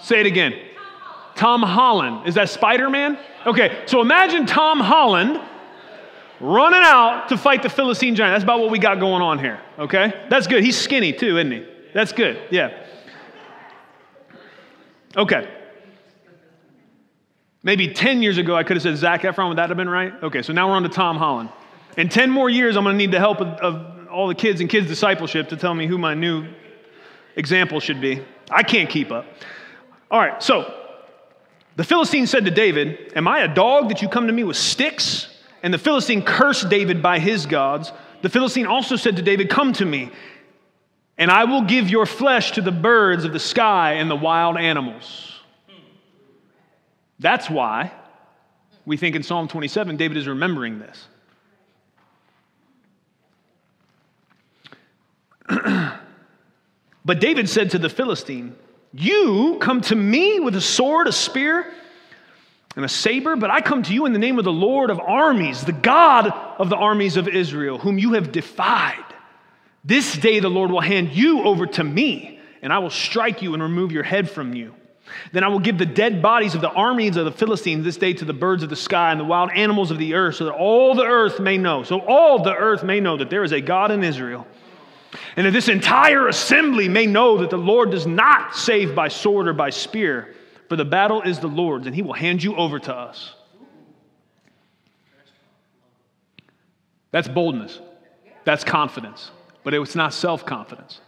[0.00, 0.54] Say it again.
[1.40, 2.28] Tom Holland.
[2.28, 3.18] Is that Spider Man?
[3.46, 5.40] Okay, so imagine Tom Holland
[6.38, 8.34] running out to fight the Philistine giant.
[8.34, 10.26] That's about what we got going on here, okay?
[10.28, 10.62] That's good.
[10.62, 11.66] He's skinny too, isn't he?
[11.94, 12.84] That's good, yeah.
[15.16, 15.48] Okay.
[17.62, 19.48] Maybe 10 years ago, I could have said Zac Efron.
[19.48, 20.12] Would that have been right?
[20.22, 21.48] Okay, so now we're on to Tom Holland.
[21.96, 24.60] In 10 more years, I'm going to need the help of, of all the kids
[24.60, 26.46] and kids' discipleship to tell me who my new
[27.36, 28.22] example should be.
[28.50, 29.24] I can't keep up.
[30.10, 30.79] All right, so
[31.80, 34.58] the Philistine said to David, Am I a dog that you come to me with
[34.58, 35.28] sticks?
[35.62, 37.90] And the Philistine cursed David by his gods.
[38.20, 40.10] The Philistine also said to David, Come to me,
[41.16, 44.58] and I will give your flesh to the birds of the sky and the wild
[44.58, 45.32] animals.
[47.18, 47.92] That's why
[48.84, 51.06] we think in Psalm 27, David is remembering this.
[57.06, 58.54] but David said to the Philistine,
[58.92, 61.72] you come to me with a sword, a spear,
[62.76, 65.00] and a saber, but I come to you in the name of the Lord of
[65.00, 69.04] armies, the God of the armies of Israel, whom you have defied.
[69.84, 73.54] This day the Lord will hand you over to me, and I will strike you
[73.54, 74.74] and remove your head from you.
[75.32, 78.12] Then I will give the dead bodies of the armies of the Philistines this day
[78.12, 80.54] to the birds of the sky and the wild animals of the earth, so that
[80.54, 83.60] all the earth may know, so all the earth may know that there is a
[83.60, 84.46] God in Israel
[85.36, 89.48] and that this entire assembly may know that the Lord does not save by sword
[89.48, 90.34] or by spear,
[90.68, 93.34] for the battle is the Lord's, and he will hand you over to us.
[97.10, 97.80] That's boldness,
[98.44, 99.30] that's confidence,
[99.64, 101.00] but it's not self confidence.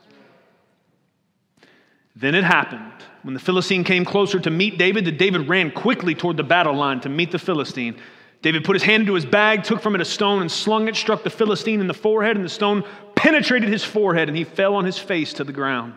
[2.14, 2.92] Then it happened.
[3.22, 6.74] When the Philistine came closer to meet David, that David ran quickly toward the battle
[6.74, 7.96] line to meet the Philistine.
[8.42, 10.96] David put his hand into his bag, took from it a stone, and slung it,
[10.96, 14.74] struck the Philistine in the forehead, and the stone penetrated his forehead, and he fell
[14.74, 15.94] on his face to the ground.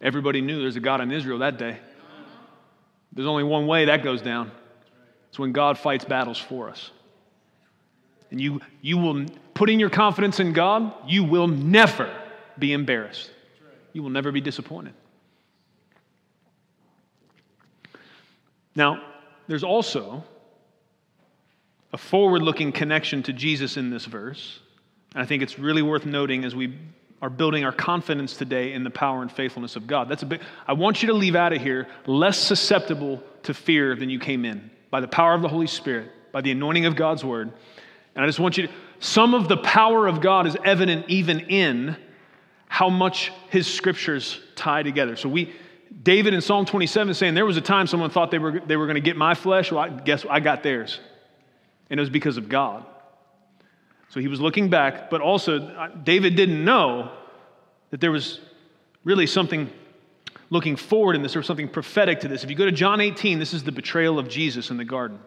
[0.00, 1.78] Everybody knew there's a God in Israel that day.
[3.12, 4.50] There's only one way that goes down.
[5.28, 6.90] It's when God fights battles for us.
[8.30, 12.12] And you, you will, putting your confidence in God, you will never
[12.58, 13.30] be embarrassed.
[13.92, 14.94] You will never be disappointed.
[18.76, 19.02] Now,
[19.46, 20.24] there's also
[21.92, 24.58] a forward looking connection to Jesus in this verse.
[25.14, 26.76] And I think it's really worth noting as we
[27.22, 30.08] are building our confidence today in the power and faithfulness of God.
[30.08, 33.94] That's a bit, I want you to leave out of here less susceptible to fear
[33.96, 36.96] than you came in by the power of the Holy Spirit, by the anointing of
[36.96, 37.52] God's word.
[38.14, 41.40] And I just want you to, some of the power of God is evident even
[41.40, 41.96] in
[42.66, 45.16] how much his scriptures tie together.
[45.16, 45.54] So we,
[46.02, 48.86] David in Psalm 27 saying, There was a time someone thought they were, they were
[48.86, 49.70] going to get my flesh.
[49.70, 51.00] Well, I guess I got theirs.
[51.90, 52.84] And it was because of God.
[54.08, 57.10] So he was looking back, but also uh, David didn't know
[57.90, 58.40] that there was
[59.04, 59.70] really something
[60.50, 62.44] looking forward in this, or something prophetic to this.
[62.44, 65.18] If you go to John 18, this is the betrayal of Jesus in the garden.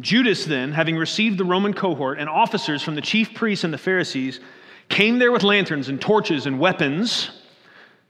[0.00, 3.78] Judas, then, having received the Roman cohort and officers from the chief priests and the
[3.78, 4.40] Pharisees,
[4.88, 7.30] came there with lanterns and torches and weapons.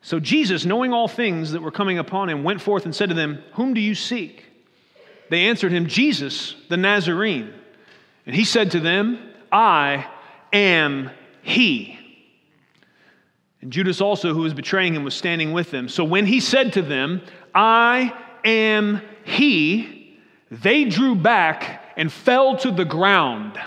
[0.02, 3.14] So Jesus, knowing all things that were coming upon him, went forth and said to
[3.14, 4.44] them, Whom do you seek?
[5.28, 7.52] They answered him, Jesus, the Nazarene.
[8.26, 9.18] And he said to them,
[9.52, 10.06] I
[10.52, 11.10] am
[11.42, 11.98] he.
[13.60, 15.88] And Judas also, who was betraying him, was standing with them.
[15.88, 17.22] So when he said to them,
[17.54, 18.12] I
[18.44, 20.18] am he,
[20.50, 23.60] they drew back and fell to the ground.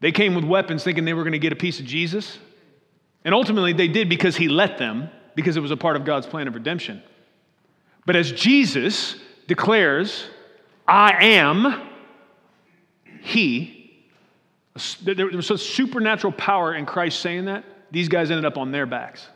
[0.00, 2.38] They came with weapons thinking they were going to get a piece of Jesus.
[3.26, 6.28] And ultimately, they did because he let them, because it was a part of God's
[6.28, 7.02] plan of redemption.
[8.06, 9.16] But as Jesus
[9.48, 10.28] declares,
[10.86, 11.88] I am
[13.20, 14.04] he,
[15.02, 18.86] there was such supernatural power in Christ saying that, these guys ended up on their
[18.86, 19.26] backs.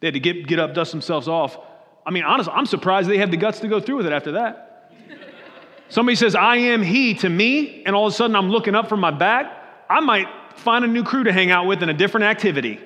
[0.00, 1.58] They had to get, get up, dust themselves off.
[2.06, 4.32] I mean, honestly, I'm surprised they had the guts to go through with it after
[4.32, 4.94] that.
[5.90, 8.88] Somebody says, I am he to me, and all of a sudden I'm looking up
[8.88, 9.52] from my back.
[9.90, 12.80] I might find a new crew to hang out with in a different activity.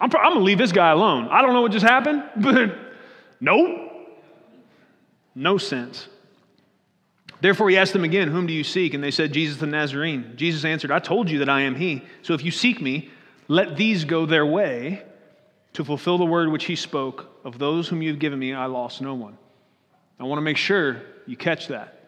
[0.00, 1.28] I'm, I'm going to leave this guy alone.
[1.30, 2.76] I don't know what just happened, but
[3.40, 3.90] nope.
[5.34, 6.08] No sense.
[7.40, 8.94] Therefore, he asked them again, Whom do you seek?
[8.94, 10.34] And they said, Jesus the Nazarene.
[10.36, 12.02] Jesus answered, I told you that I am he.
[12.22, 13.10] So if you seek me,
[13.48, 15.02] let these go their way
[15.72, 17.28] to fulfill the word which he spoke.
[17.44, 19.36] Of those whom you've given me, I lost no one.
[20.20, 21.98] I want to make sure you catch that.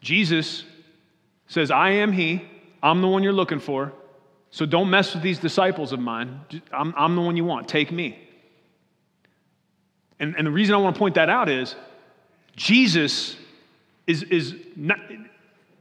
[0.00, 0.64] Jesus
[1.46, 2.46] says, I am he.
[2.82, 3.92] I'm the one you're looking for.
[4.50, 6.40] So don't mess with these disciples of mine.
[6.72, 7.68] I'm, I'm the one you want.
[7.68, 8.18] Take me.
[10.18, 11.76] And, and the reason I want to point that out is
[12.56, 13.36] Jesus
[14.06, 14.98] is, is not,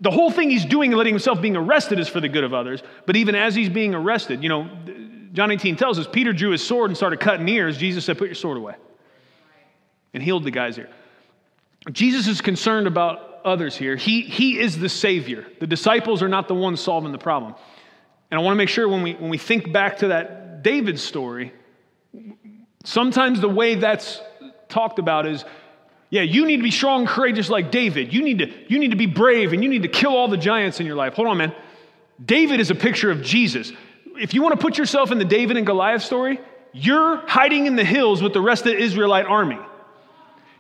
[0.02, 2.54] the whole thing he's doing and letting himself being arrested is for the good of
[2.54, 2.82] others.
[3.06, 4.70] But even as he's being arrested, you know,
[5.34, 7.78] John 18 tells us Peter drew his sword and started cutting ears.
[7.78, 8.76] Jesus said, Put your sword away.
[10.14, 10.90] And healed the guy's ear.
[11.92, 13.96] Jesus is concerned about others here.
[13.96, 15.46] He, he is the Savior.
[15.60, 17.56] The disciples are not the ones solving the problem.
[18.32, 21.00] And I want to make sure when we, when we think back to that David
[21.00, 21.54] story,
[22.84, 24.22] sometimes the way that's
[24.68, 25.44] talked about is
[26.12, 28.12] yeah, you need to be strong and courageous like David.
[28.12, 30.38] You need, to, you need to be brave and you need to kill all the
[30.38, 31.14] giants in your life.
[31.14, 31.54] Hold on, man.
[32.24, 33.72] David is a picture of Jesus.
[34.20, 36.40] If you want to put yourself in the David and Goliath story,
[36.74, 39.60] you're hiding in the hills with the rest of the Israelite army.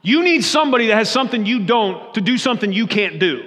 [0.01, 3.43] You need somebody that has something you don't to do something you can't do.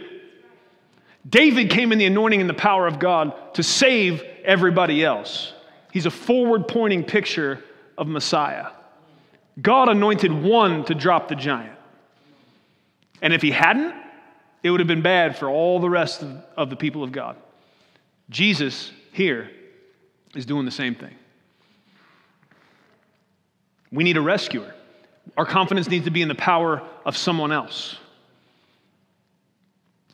[1.29, 5.53] David came in the anointing and the power of God to save everybody else.
[5.93, 7.62] He's a forward pointing picture
[7.97, 8.68] of Messiah.
[9.61, 11.79] God anointed one to drop the giant.
[13.20, 13.95] And if he hadn't,
[14.62, 17.37] it would have been bad for all the rest of, of the people of God.
[18.31, 19.51] Jesus here
[20.35, 21.14] is doing the same thing.
[23.93, 24.74] We need a rescuer.
[25.37, 27.97] Our confidence needs to be in the power of someone else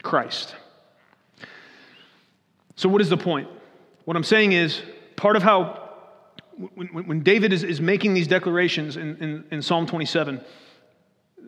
[0.02, 0.54] Christ.
[2.76, 3.48] So, what is the point?
[4.04, 4.80] What I'm saying is,
[5.16, 5.90] part of how,
[6.74, 10.40] when, when David is, is making these declarations in, in, in Psalm 27,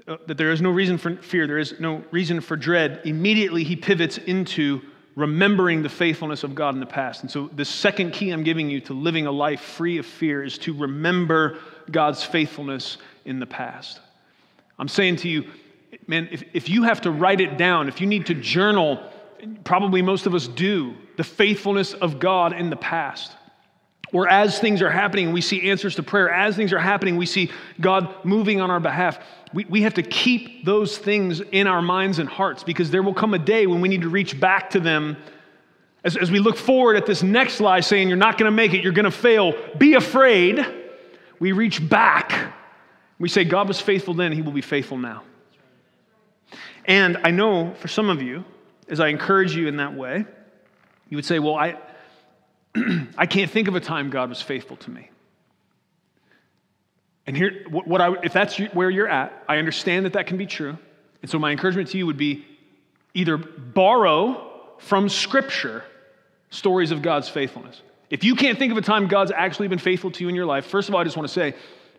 [0.08, 3.62] uh, that there is no reason for fear, there is no reason for dread, immediately
[3.62, 4.80] he pivots into
[5.14, 7.22] remembering the faithfulness of God in the past.
[7.22, 10.42] And so, the second key I'm giving you to living a life free of fear
[10.42, 11.58] is to remember
[11.90, 12.98] God's faithfulness
[13.30, 14.00] in the past.
[14.78, 15.44] I'm saying to you,
[16.06, 19.00] man, if, if you have to write it down, if you need to journal,
[19.64, 23.32] probably most of us do, the faithfulness of God in the past.
[24.12, 26.28] Or as things are happening, we see answers to prayer.
[26.28, 29.20] As things are happening, we see God moving on our behalf.
[29.54, 33.14] We, we have to keep those things in our minds and hearts because there will
[33.14, 35.16] come a day when we need to reach back to them.
[36.02, 38.74] As, as we look forward at this next lie saying, You're not going to make
[38.74, 40.66] it, you're going to fail, be afraid.
[41.38, 42.54] We reach back.
[43.20, 45.22] We say, God was faithful then, He will be faithful now.
[46.86, 48.44] And I know for some of you,
[48.88, 50.24] as I encourage you in that way,
[51.08, 51.76] you would say, Well, I.
[53.18, 55.10] I can't think of a time God was faithful to me.
[57.26, 60.36] And here, what, what I, if that's where you're at, I understand that that can
[60.36, 60.78] be true.
[61.22, 62.44] And so my encouragement to you would be
[63.14, 64.48] either borrow
[64.78, 65.84] from Scripture
[66.50, 67.82] stories of God's faithfulness.
[68.08, 70.46] If you can't think of a time God's actually been faithful to you in your
[70.46, 71.54] life, first of all, I just want to say,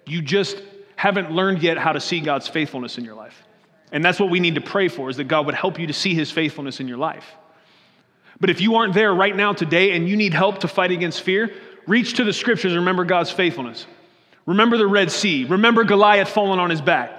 [0.06, 0.62] you just
[1.02, 3.44] haven't learned yet how to see God's faithfulness in your life.
[3.92, 5.94] And that's what we need to pray for, is that God would help you to
[5.94, 7.26] see his faithfulness in your life.
[8.40, 11.22] But if you aren't there right now today and you need help to fight against
[11.22, 11.52] fear,
[11.88, 13.88] reach to the scriptures and remember God's faithfulness.
[14.46, 15.46] Remember the Red Sea.
[15.46, 17.12] Remember Goliath falling on his back.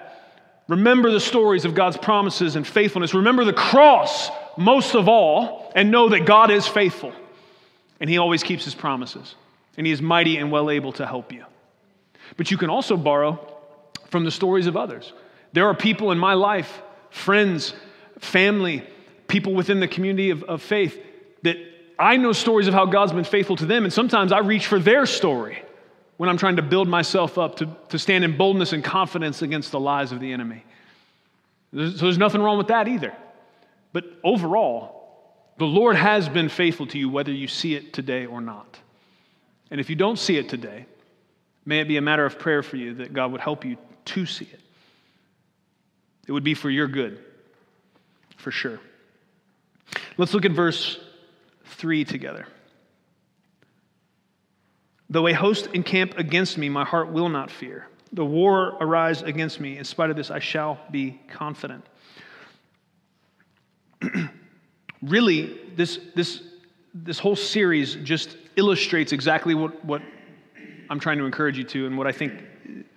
[0.68, 3.14] Remember the stories of God's promises and faithfulness.
[3.14, 7.12] Remember the cross most of all, and know that God is faithful
[8.00, 9.34] and He always keeps His promises.
[9.76, 11.44] And He is mighty and well able to help you.
[12.36, 13.40] But you can also borrow
[14.12, 15.12] from the stories of others.
[15.54, 17.74] There are people in my life, friends,
[18.20, 18.84] family,
[19.26, 21.02] people within the community of, of faith
[21.42, 21.56] that
[21.98, 24.78] I know stories of how God's been faithful to them, and sometimes I reach for
[24.78, 25.62] their story
[26.18, 29.72] when I'm trying to build myself up to, to stand in boldness and confidence against
[29.72, 30.62] the lies of the enemy.
[31.72, 33.16] There's, so there's nothing wrong with that either.
[33.94, 35.02] But overall,
[35.56, 38.78] the Lord has been faithful to you whether you see it today or not.
[39.70, 40.84] And if you don't see it today,
[41.64, 44.26] may it be a matter of prayer for you that God would help you to
[44.26, 44.60] see it.
[46.26, 47.18] It would be for your good,
[48.36, 48.80] for sure.
[50.16, 50.98] Let's look at verse
[51.64, 52.46] 3 together.
[55.10, 57.86] Though a host encamp against me, my heart will not fear.
[58.12, 59.78] The war arise against me.
[59.78, 61.84] In spite of this, I shall be confident.
[65.02, 66.42] really, this, this,
[66.94, 70.02] this whole series just illustrates exactly what, what
[70.88, 72.32] I'm trying to encourage you to and what I think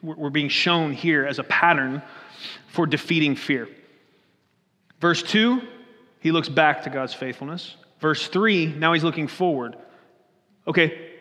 [0.01, 2.01] we're being shown here as a pattern
[2.67, 3.67] for defeating fear.
[4.99, 5.61] Verse 2
[6.25, 7.75] he looks back to God's faithfulness.
[7.99, 9.75] Verse 3, now he's looking forward.
[10.67, 11.11] Okay,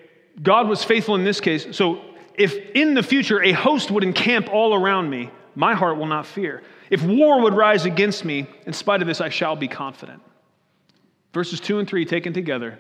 [0.43, 1.77] God was faithful in this case.
[1.77, 2.01] So
[2.39, 6.25] if in the future a host would encamp all around me, my heart will not
[6.25, 6.63] fear.
[6.89, 10.23] If war would rise against me, in spite of this, I shall be confident.
[11.35, 12.79] Verses 2 and 3 taken together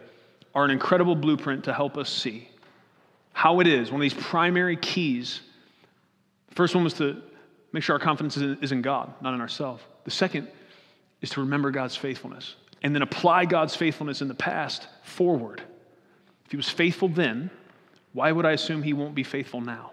[0.54, 2.48] are an incredible blueprint to help us see
[3.34, 5.42] how it is, one of these primary keys.
[6.54, 7.20] First one was to
[7.72, 9.82] make sure our confidence is in God, not in ourselves.
[10.04, 10.48] The second
[11.20, 15.62] is to remember God's faithfulness and then apply God's faithfulness in the past forward.
[16.44, 17.50] If he was faithful then,
[18.12, 19.92] why would I assume he won't be faithful now?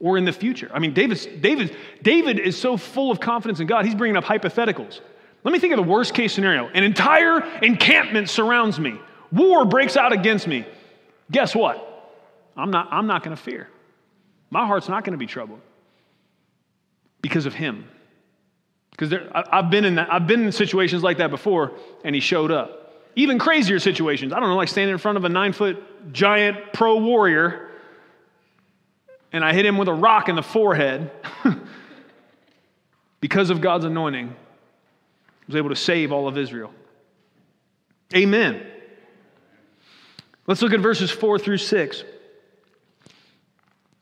[0.00, 0.70] Or in the future.
[0.72, 4.24] I mean, David's, David, David is so full of confidence in God, he's bringing up
[4.24, 5.00] hypotheticals.
[5.44, 6.68] Let me think of the worst case scenario.
[6.68, 8.98] An entire encampment surrounds me.
[9.30, 10.66] War breaks out against me.
[11.30, 11.86] Guess what?
[12.56, 13.68] I'm not, I'm not going to fear.
[14.50, 15.60] My heart's not going to be troubled
[17.22, 17.88] because of him.
[18.90, 21.72] Because I've been in that, I've been in situations like that before,
[22.04, 22.76] and he showed up.
[23.16, 24.32] Even crazier situations.
[24.32, 27.70] I don't know, like standing in front of a nine foot giant pro warrior,
[29.32, 31.10] and I hit him with a rock in the forehead.
[33.20, 36.72] because of God's anointing, I was able to save all of Israel.
[38.14, 38.66] Amen.
[40.46, 42.02] Let's look at verses four through six.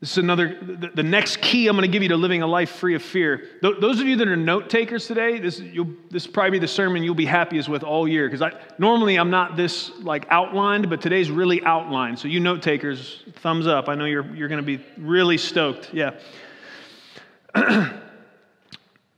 [0.01, 0.57] This is another,
[0.95, 3.49] the, next key I'm going to give you to living a life free of fear.
[3.61, 5.61] Th- those of you that are note takers today, this,
[6.09, 8.29] this will probably be the sermon you'll be happiest with all year.
[8.29, 12.21] Because I, normally I'm not this like outlined, but today's really outlined.
[12.21, 13.89] So you note takers, thumbs up.
[13.89, 15.93] I know you're, you're going to be really stoked.
[15.93, 16.15] Yeah.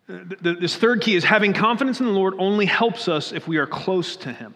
[0.07, 3.67] this third key is having confidence in the Lord only helps us if we are
[3.67, 4.55] close to Him.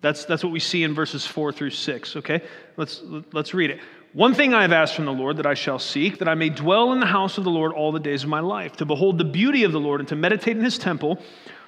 [0.00, 2.14] That's, that's what we see in verses four through six.
[2.14, 2.42] Okay,
[2.76, 3.02] let's
[3.32, 3.80] let's read it.
[4.16, 6.48] One thing I have asked from the Lord that I shall seek, that I may
[6.48, 9.18] dwell in the house of the Lord all the days of my life, to behold
[9.18, 11.20] the beauty of the Lord and to meditate in his temple.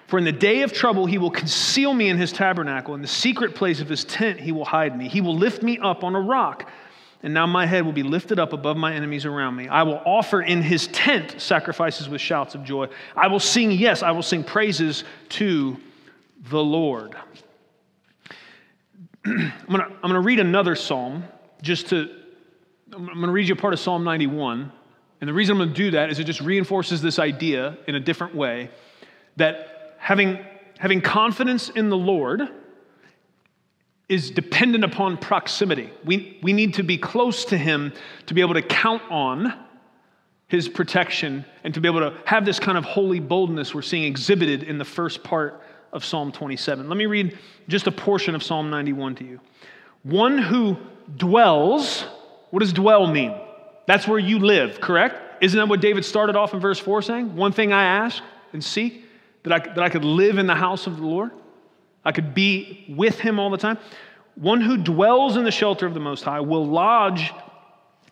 [0.07, 2.95] For in the day of trouble he will conceal me in his tabernacle.
[2.95, 5.09] In the secret place of his tent he will hide me.
[5.09, 6.71] He will lift me up on a rock.
[7.23, 9.69] And now my head will be lifted up above my enemies around me.
[9.69, 12.89] I will offer in his tent sacrifices with shouts of joy.
[13.15, 15.77] I will sing, yes, I will sing praises to
[16.49, 17.15] the Lord.
[19.27, 21.25] I'm going to read another psalm
[21.61, 22.18] just to
[22.91, 24.73] I'm going to read you a part of Psalm 91
[25.21, 27.95] And the reason I'm going to do that is it just reinforces this idea in
[27.95, 28.71] a different way
[29.37, 30.39] that having,
[30.79, 32.49] having confidence in the Lord
[34.09, 35.91] is dependent upon proximity.
[36.03, 37.93] We, we need to be close to Him
[38.27, 39.53] to be able to count on
[40.47, 44.05] His protection and to be able to have this kind of holy boldness we're seeing
[44.05, 45.63] exhibited in the first part
[45.93, 46.89] of Psalm 27.
[46.89, 47.37] Let me read
[47.69, 49.41] just a portion of Psalm 91 to you.
[50.05, 50.79] One who
[51.17, 52.07] dwells,
[52.51, 53.35] what does dwell mean?
[53.87, 55.43] That's where you live, correct?
[55.43, 57.37] Isn't that what David started off in verse 4 saying?
[57.37, 58.23] One thing I ask
[58.53, 59.05] and seek,
[59.45, 61.31] that I, that I could live in the house of the Lord,
[62.05, 63.79] I could be with him all the time.
[64.35, 67.33] One who dwells in the shelter of the Most High will lodge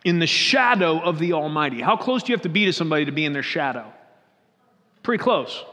[0.05, 1.81] in the shadow of the Almighty.
[1.81, 3.93] How close do you have to be to somebody to be in their shadow?
[5.03, 5.65] Pretty close.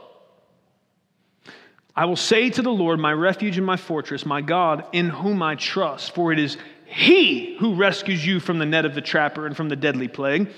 [1.95, 5.43] I will say to the Lord, my refuge and my fortress, my God, in whom
[5.43, 9.45] I trust, for it is He who rescues you from the net of the trapper
[9.45, 10.49] and from the deadly plague.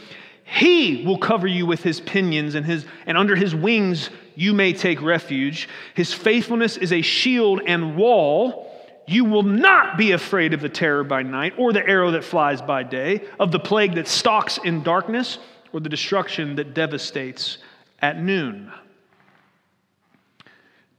[0.44, 4.74] He will cover you with his pinions, and, his, and under his wings you may
[4.74, 5.68] take refuge.
[5.96, 8.72] His faithfulness is a shield and wall.
[9.08, 12.62] You will not be afraid of the terror by night, or the arrow that flies
[12.62, 15.40] by day, of the plague that stalks in darkness,
[15.74, 17.58] or the destruction that devastates
[18.02, 18.72] at noon.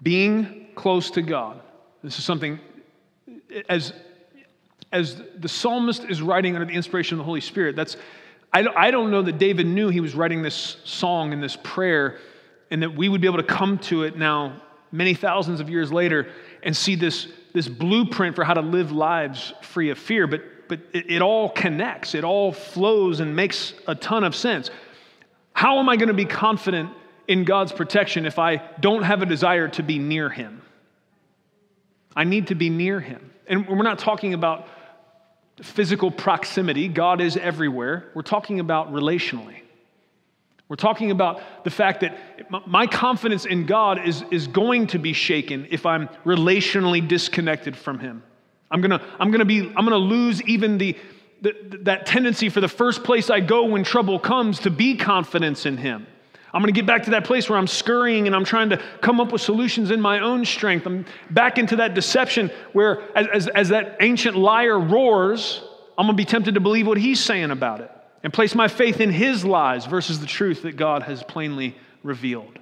[0.02, 1.60] Being close to God.
[2.02, 2.58] This is something,
[3.68, 3.92] as,
[4.92, 7.96] as the psalmist is writing under the inspiration of the Holy Spirit, that's,
[8.52, 12.18] I, don't know that David knew he was writing this song and this prayer,
[12.70, 14.62] and that we would be able to come to it now,
[14.92, 16.28] many thousands of years later,
[16.62, 20.26] and see this, this blueprint for how to live lives free of fear.
[20.26, 24.70] But, but it, it all connects, it all flows and makes a ton of sense.
[25.52, 26.90] How am I going to be confident
[27.28, 30.62] in God's protection if I don't have a desire to be near Him.
[32.14, 33.30] I need to be near Him.
[33.46, 34.68] And we're not talking about
[35.62, 38.10] physical proximity, God is everywhere.
[38.14, 39.60] We're talking about relationally.
[40.68, 42.18] We're talking about the fact that
[42.66, 48.00] my confidence in God is, is going to be shaken if I'm relationally disconnected from
[48.00, 48.22] Him.
[48.70, 50.96] I'm gonna, I'm gonna, be, I'm gonna lose even the,
[51.40, 55.66] the, that tendency for the first place I go when trouble comes to be confidence
[55.66, 56.06] in Him.
[56.56, 58.82] I'm going to get back to that place where I'm scurrying and I'm trying to
[59.02, 60.86] come up with solutions in my own strength.
[60.86, 65.62] I'm back into that deception where, as, as, as that ancient liar roars,
[65.98, 67.90] I'm going to be tempted to believe what he's saying about it
[68.22, 72.58] and place my faith in his lies versus the truth that God has plainly revealed.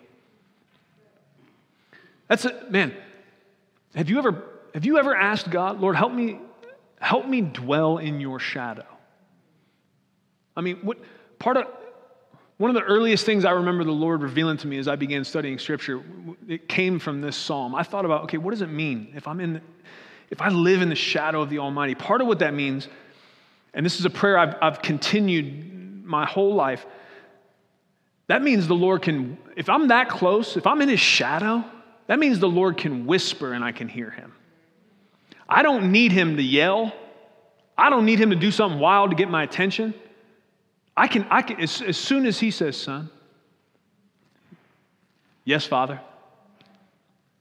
[2.27, 2.93] That's it, man.
[3.95, 4.43] Have you ever
[4.75, 6.41] have you ever asked God, Lord, help me
[6.99, 8.87] help me dwell in your shadow?
[10.57, 10.99] I mean, what
[11.39, 11.67] part of
[12.57, 15.25] one of the earliest things I remember the Lord revealing to me as I began
[15.25, 16.03] studying Scripture,
[16.49, 17.75] it came from this psalm.
[17.75, 19.61] I thought about, okay, what does it mean if I'm in,
[20.31, 21.97] if I live in the shadow of the Almighty?
[21.97, 22.89] Part of what that means,
[23.73, 26.87] and this is a prayer I've, I've continued my whole life.
[28.29, 31.65] That means the Lord can, if I'm that close, if I'm in His shadow,
[32.07, 34.33] that means the Lord can whisper and I can hear Him.
[35.49, 36.95] I don't need Him to yell.
[37.77, 39.93] I don't need Him to do something wild to get my attention.
[40.97, 43.11] I can, I can as, as soon as he says, son,
[45.45, 46.01] yes, father.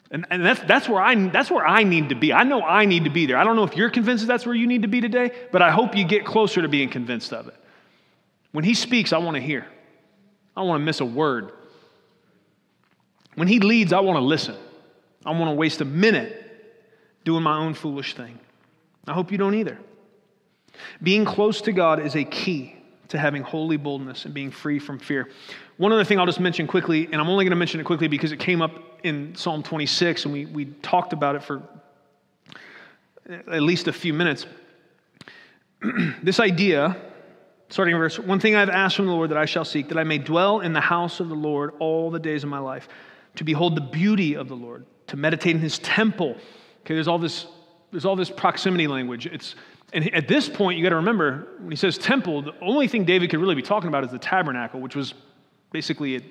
[0.10, 2.34] And, and that's, that's, where I, that's where I need to be.
[2.34, 3.38] I know I need to be there.
[3.38, 5.62] I don't know if you're convinced that that's where you need to be today, but
[5.62, 7.56] I hope you get closer to being convinced of it.
[8.52, 9.66] When he speaks, I want to hear.
[10.56, 11.52] I don't want to miss a word.
[13.36, 14.56] When he leads, I want to listen.
[15.26, 16.40] I don't want to waste a minute
[17.26, 18.40] doing my own foolish thing.
[19.08, 19.80] I hope you don't either.
[21.02, 22.76] Being close to God is a key
[23.14, 25.30] to having holy boldness and being free from fear.
[25.78, 28.08] One other thing I'll just mention quickly, and I'm only going to mention it quickly
[28.08, 31.62] because it came up in Psalm 26 and we, we talked about it for
[33.30, 34.48] at least a few minutes.
[36.24, 36.98] this idea,
[37.70, 40.00] starting in verse, one thing I've asked from the Lord that I shall seek, that
[40.00, 42.88] I may dwell in the house of the Lord all the days of my life,
[43.36, 46.32] to behold the beauty of the Lord, to meditate in his temple.
[46.82, 47.46] Okay, there's all this,
[47.92, 49.28] there's all this proximity language.
[49.28, 49.56] It's
[49.94, 53.06] and at this point, you got to remember, when he says temple, the only thing
[53.06, 55.14] David could really be talking about is the tabernacle, which was
[55.72, 56.22] basically a,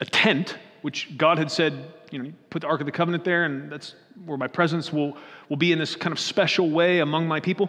[0.00, 3.44] a tent, which God had said, you know, put the Ark of the Covenant there,
[3.44, 5.16] and that's where my presence will,
[5.48, 7.68] will be in this kind of special way among my people.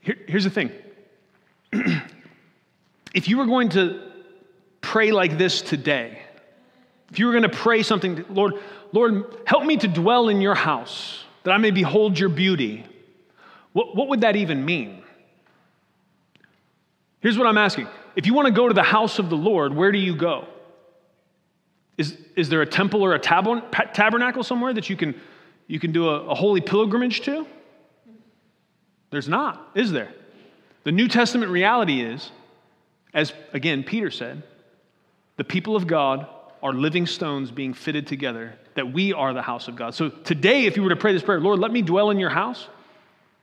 [0.00, 0.72] Here, here's the thing
[3.14, 4.00] if you were going to
[4.80, 6.22] pray like this today,
[7.10, 8.54] if you were going to pray something, Lord,
[8.92, 12.84] Lord, help me to dwell in your house, that I may behold your beauty.
[13.78, 15.04] What, what would that even mean?
[17.20, 17.86] Here's what I'm asking.
[18.16, 20.48] If you want to go to the house of the Lord, where do you go?
[21.96, 25.14] Is, is there a temple or a tabernacle somewhere that you can,
[25.68, 27.46] you can do a, a holy pilgrimage to?
[29.10, 30.12] There's not, is there?
[30.82, 32.32] The New Testament reality is
[33.14, 34.42] As again, Peter said,
[35.36, 36.26] the people of God
[36.62, 39.94] are living stones being fitted together, that we are the house of God.
[39.94, 42.30] So today, if you were to pray this prayer, Lord, let me dwell in your
[42.30, 42.66] house,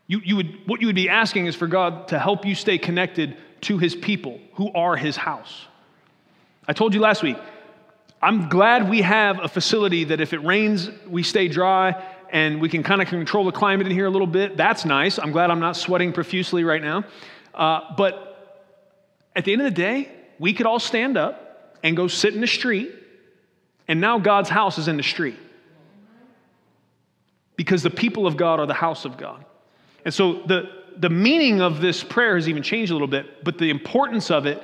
[0.08, 2.78] you, you would, what you would be asking is for God to help you stay
[2.78, 5.66] connected to his people who are his house.
[6.68, 7.38] I told you last week,
[8.22, 12.70] I'm glad we have a facility that if it rains, we stay dry and we
[12.70, 14.58] can kind of control the climate in here a little bit.
[14.58, 15.20] That's nice.
[15.20, 17.04] I'm glad I'm not sweating profusely right now.
[17.54, 18.66] Uh, but
[19.36, 22.42] at the end of the day, we could all stand up and go sit in
[22.42, 22.92] the street,
[23.88, 25.38] and now God's house is in the street.
[27.56, 29.46] Because the people of God are the house of God.
[30.06, 33.58] And so the, the meaning of this prayer has even changed a little bit, but
[33.58, 34.64] the importance of it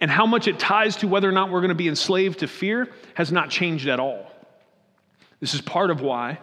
[0.00, 2.48] and how much it ties to whether or not we're going to be enslaved to
[2.48, 4.30] fear has not changed at all.
[5.38, 6.38] This is part of why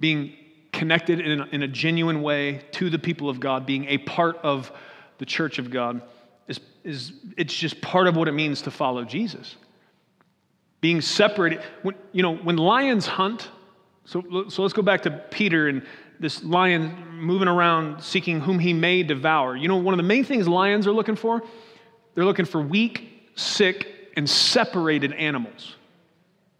[0.00, 0.34] being
[0.72, 4.36] connected in a, in a genuine way to the people of God, being a part
[4.42, 4.70] of
[5.18, 6.02] the church of God,
[6.46, 9.56] is, is it's just part of what it means to follow Jesus.
[10.80, 13.48] Being separated, when, you know, when lions hunt,
[14.04, 15.82] so, so let's go back to Peter and
[16.20, 19.56] this lion moving around seeking whom he may devour.
[19.56, 21.42] You know, one of the main things lions are looking for
[22.18, 25.76] they're looking for weak, sick, and separated animals.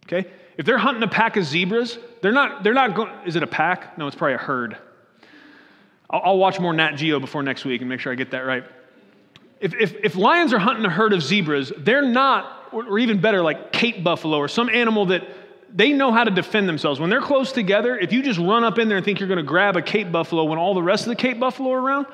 [0.05, 0.29] Okay?
[0.55, 3.47] If they're hunting a pack of zebras, they're not, they're not going, is it a
[3.47, 3.97] pack?
[3.97, 4.77] No, it's probably a herd.
[6.09, 8.45] I'll, I'll watch more Nat Geo before next week and make sure I get that
[8.45, 8.63] right.
[9.59, 13.19] If, if, if lions are hunting a herd of zebras, they're not, or, or even
[13.19, 15.27] better, like Cape buffalo or some animal that
[15.73, 16.99] they know how to defend themselves.
[16.99, 19.37] When they're close together, if you just run up in there and think you're going
[19.37, 22.07] to grab a Cape buffalo when all the rest of the Cape buffalo are around,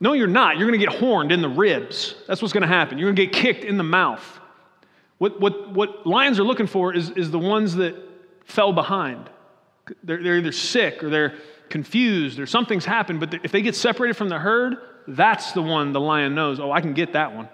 [0.00, 0.56] no, you're not.
[0.56, 2.14] You're going to get horned in the ribs.
[2.26, 2.98] That's what's going to happen.
[2.98, 4.40] You're going to get kicked in the mouth.
[5.18, 7.96] What, what, what lions are looking for is, is the ones that
[8.44, 9.30] fell behind.
[10.02, 11.34] They're, they're either sick or they're
[11.68, 14.76] confused or something's happened, but if they get separated from the herd,
[15.06, 17.48] that's the one the lion knows, oh, I can get that one.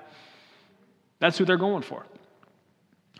[1.18, 2.04] That's who they're going for.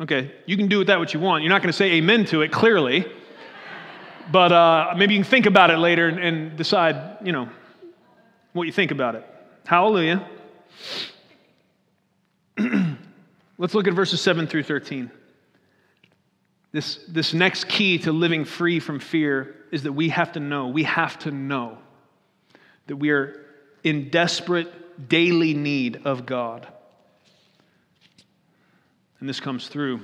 [0.00, 1.44] Okay, you can do with that what you want.
[1.44, 3.06] You're not going to say amen to it, clearly.
[4.32, 7.50] but uh, maybe you can think about it later and, and decide, you know,
[8.54, 9.26] what you think about it.
[9.66, 10.26] Hallelujah.
[13.58, 15.10] Let's look at verses 7 through 13.
[16.72, 20.68] This, this next key to living free from fear is that we have to know,
[20.68, 21.76] we have to know
[22.86, 23.44] that we are
[23.84, 26.66] in desperate daily need of God.
[29.20, 30.00] And this comes through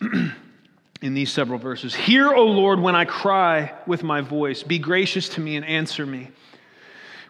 [1.02, 1.94] in these several verses.
[1.94, 4.62] Hear, O Lord, when I cry with my voice.
[4.62, 6.30] Be gracious to me and answer me.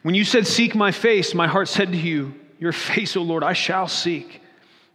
[0.03, 3.43] When you said, Seek my face, my heart said to you, Your face, O Lord,
[3.43, 4.43] I shall seek.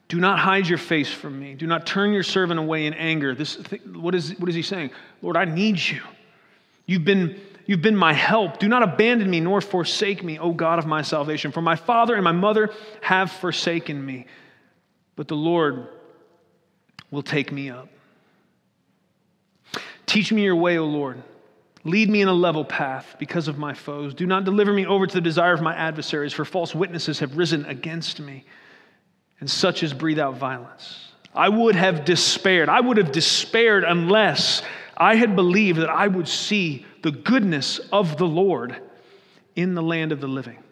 [0.07, 1.53] Do not hide your face from me.
[1.53, 3.35] Do not turn your servant away in anger.
[3.35, 3.57] This,
[3.93, 4.89] what, is, what is he saying?
[5.21, 6.01] Lord, I need you.
[6.87, 8.57] You've been, you've been my help.
[8.57, 11.51] Do not abandon me nor forsake me, O God of my salvation.
[11.51, 12.71] For my father and my mother
[13.01, 14.25] have forsaken me,
[15.19, 15.89] but the Lord
[17.11, 17.89] will take me up.
[20.05, 21.21] Teach me your way, O Lord.
[21.83, 24.13] Lead me in a level path because of my foes.
[24.13, 27.35] Do not deliver me over to the desire of my adversaries, for false witnesses have
[27.35, 28.45] risen against me,
[29.41, 31.11] and such as breathe out violence.
[31.35, 32.69] I would have despaired.
[32.69, 34.61] I would have despaired unless
[34.95, 38.81] I had believed that I would see the goodness of the Lord
[39.57, 40.63] in the land of the living.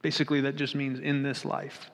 [0.00, 1.90] Basically, that just means in this life.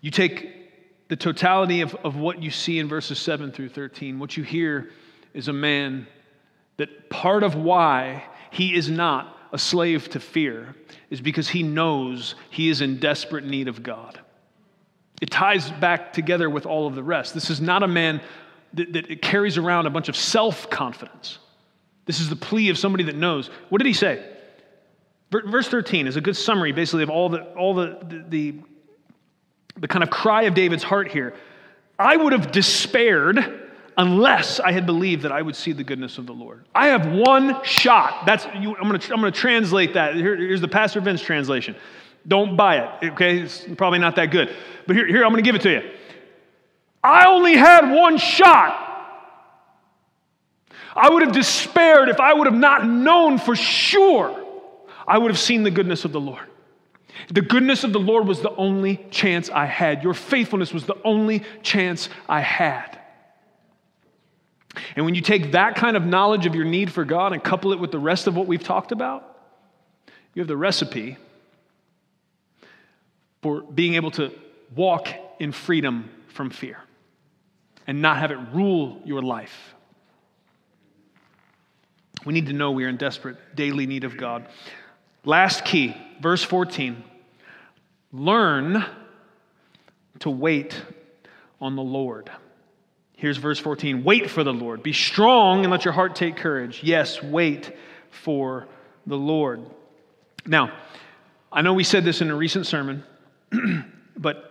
[0.00, 4.36] You take the totality of, of what you see in verses 7 through 13, what
[4.36, 4.90] you hear
[5.34, 6.06] is a man
[6.76, 10.74] that part of why he is not a slave to fear
[11.10, 14.20] is because he knows he is in desperate need of God.
[15.20, 17.34] It ties back together with all of the rest.
[17.34, 18.20] This is not a man
[18.74, 21.38] that, that carries around a bunch of self confidence.
[22.04, 23.50] This is the plea of somebody that knows.
[23.68, 24.24] What did he say?
[25.30, 28.54] Verse 13 is a good summary, basically, of all the, all the, the, the,
[29.80, 31.34] the kind of cry of David's heart here.
[31.98, 36.26] I would have despaired unless I had believed that I would see the goodness of
[36.26, 36.64] the Lord.
[36.74, 38.24] I have one shot.
[38.26, 40.14] That's you, I'm going to I'm to translate that.
[40.14, 41.74] Here, here's the Pastor Vince translation.
[42.26, 43.12] Don't buy it.
[43.12, 44.54] Okay, it's probably not that good.
[44.86, 45.90] But here, here I'm going to give it to you.
[47.02, 48.84] I only had one shot.
[50.94, 54.44] I would have despaired if I would have not known for sure
[55.06, 56.46] I would have seen the goodness of the Lord.
[57.26, 60.02] The goodness of the Lord was the only chance I had.
[60.02, 62.98] Your faithfulness was the only chance I had.
[64.96, 67.72] And when you take that kind of knowledge of your need for God and couple
[67.72, 69.36] it with the rest of what we've talked about,
[70.34, 71.16] you have the recipe
[73.42, 74.32] for being able to
[74.74, 75.08] walk
[75.38, 76.78] in freedom from fear
[77.86, 79.74] and not have it rule your life.
[82.24, 84.46] We need to know we are in desperate daily need of God.
[85.24, 87.02] Last key, verse 14.
[88.12, 88.84] Learn
[90.20, 90.80] to wait
[91.60, 92.30] on the Lord.
[93.16, 94.82] Here's verse 14 Wait for the Lord.
[94.82, 96.82] Be strong and let your heart take courage.
[96.82, 97.76] Yes, wait
[98.10, 98.68] for
[99.06, 99.62] the Lord.
[100.46, 100.72] Now,
[101.50, 103.04] I know we said this in a recent sermon,
[104.16, 104.48] but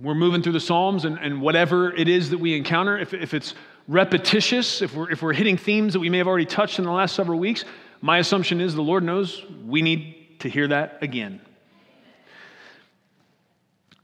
[0.00, 3.34] we're moving through the Psalms, and, and whatever it is that we encounter, if, if
[3.34, 3.54] it's
[3.86, 6.90] repetitious, if we're, if we're hitting themes that we may have already touched in the
[6.90, 7.64] last several weeks,
[8.00, 11.40] my assumption is the Lord knows we need to hear that again.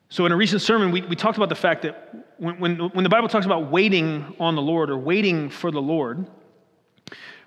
[0.08, 3.02] So, in a recent sermon, we, we talked about the fact that when, when, when
[3.02, 6.26] the Bible talks about waiting on the Lord or waiting for the Lord,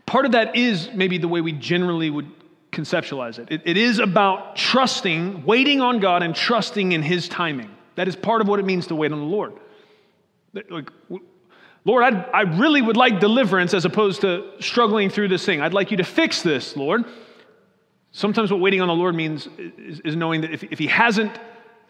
[0.06, 2.30] part of that is maybe the way we generally would
[2.72, 3.48] conceptualize it.
[3.52, 3.62] it.
[3.66, 7.76] It is about trusting, waiting on God and trusting in His timing.
[7.96, 9.54] That is part of what it means to wait on the Lord.
[10.54, 10.92] Like,
[11.86, 15.62] Lord, I'd, i really would like deliverance as opposed to struggling through this thing.
[15.62, 17.06] I'd like you to fix this, Lord.
[18.12, 21.40] Sometimes what waiting on the Lord means is, is knowing that if, if He hasn't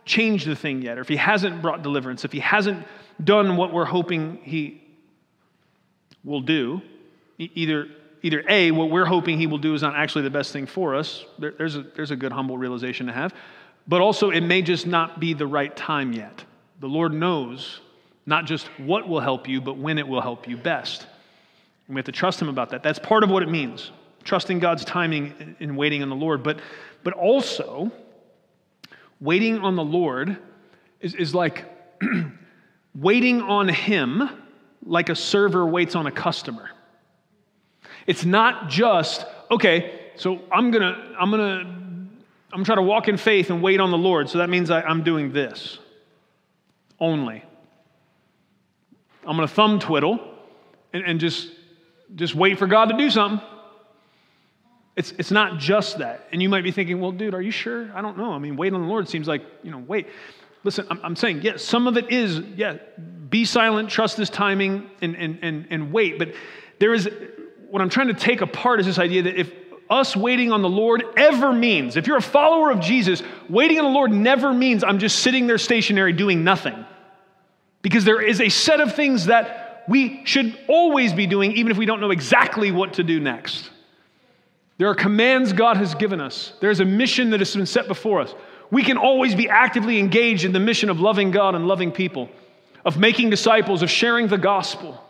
[0.09, 2.85] changed the thing yet, or if he hasn't brought deliverance, if he hasn't
[3.23, 4.81] done what we're hoping he
[6.23, 6.81] will do,
[7.37, 7.87] either,
[8.23, 10.95] either A, what we're hoping he will do is not actually the best thing for
[10.95, 13.33] us, there, there's, a, there's a good humble realization to have,
[13.87, 16.43] but also it may just not be the right time yet.
[16.79, 17.79] The Lord knows
[18.30, 21.05] not just what will help you, but when it will help you best.
[21.88, 22.84] And we have to trust him about that.
[22.84, 23.91] That's part of what it means,
[24.23, 26.43] trusting God's timing and waiting on the Lord.
[26.43, 26.59] But,
[27.03, 27.91] but also,
[29.21, 30.38] Waiting on the Lord
[31.01, 31.65] is, is like
[32.95, 34.30] waiting on Him
[34.86, 36.69] like a server waits on a customer.
[38.07, 42.09] It's not just, okay, so I'm gonna, I'm gonna, I'm
[42.51, 44.30] gonna try to walk in faith and wait on the Lord.
[44.30, 45.80] So that means I, I'm doing this
[46.99, 47.43] only.
[49.30, 50.19] I'm gonna thumb twiddle
[50.91, 51.51] and, and just,
[52.15, 53.47] just wait for God to do something.
[54.95, 56.27] It's, it's not just that.
[56.32, 57.91] And you might be thinking, well, dude, are you sure?
[57.93, 58.34] I don't know.
[58.34, 60.07] I mean, wait on the Lord seems like, you know, wait.
[60.63, 62.77] Listen, I'm, I'm saying, yes, some of it is, yeah,
[63.30, 66.17] be silent, trust this timing, and, and, and, and wait.
[66.17, 66.34] But
[66.80, 67.07] there is,
[67.69, 69.53] what I'm trying to take apart is this idea that if
[69.91, 73.86] us waiting on the Lord ever means, if you're a follower of Jesus, waiting on
[73.86, 76.84] the Lord never means I'm just sitting there stationary doing nothing.
[77.82, 81.77] Because there is a set of things that we should always be doing, even if
[81.77, 83.69] we don't know exactly what to do next.
[84.77, 88.21] There are commands God has given us, there's a mission that has been set before
[88.21, 88.34] us.
[88.71, 92.30] We can always be actively engaged in the mission of loving God and loving people,
[92.86, 95.03] of making disciples, of sharing the gospel.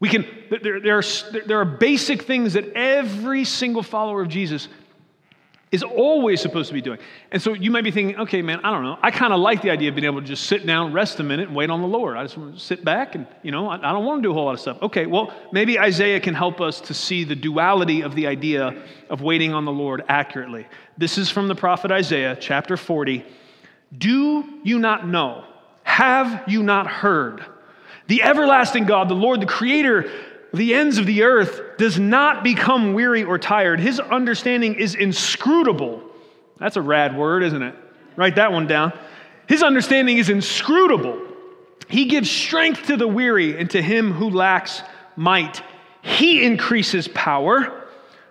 [0.00, 1.02] We can, there, there, are,
[1.46, 4.66] there are basic things that every single follower of Jesus
[5.72, 6.98] is always supposed to be doing.
[7.30, 8.98] And so you might be thinking, okay, man, I don't know.
[9.00, 11.22] I kind of like the idea of being able to just sit down, rest a
[11.22, 12.18] minute, and wait on the Lord.
[12.18, 14.30] I just want to sit back and, you know, I, I don't want to do
[14.30, 14.76] a whole lot of stuff.
[14.82, 19.22] Okay, well, maybe Isaiah can help us to see the duality of the idea of
[19.22, 20.66] waiting on the Lord accurately.
[20.98, 23.24] This is from the prophet Isaiah, chapter 40.
[23.96, 25.44] Do you not know?
[25.84, 27.44] Have you not heard?
[28.08, 30.10] The everlasting God, the Lord, the creator
[30.54, 33.80] the ends of the earth does not become weary or tired.
[33.80, 36.02] His understanding is inscrutable.
[36.58, 37.74] That's a rad word, isn't it?
[38.16, 38.92] Write that one down.
[39.48, 41.20] His understanding is inscrutable.
[41.88, 44.82] He gives strength to the weary and to him who lacks
[45.16, 45.62] might.
[46.02, 47.86] He increases power.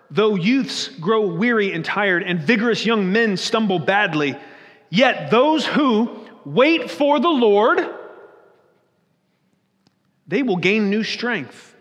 [0.09, 4.35] Though youths grow weary and tired, and vigorous young men stumble badly,
[4.89, 7.79] yet those who wait for the Lord,
[10.27, 11.75] they will gain new strength.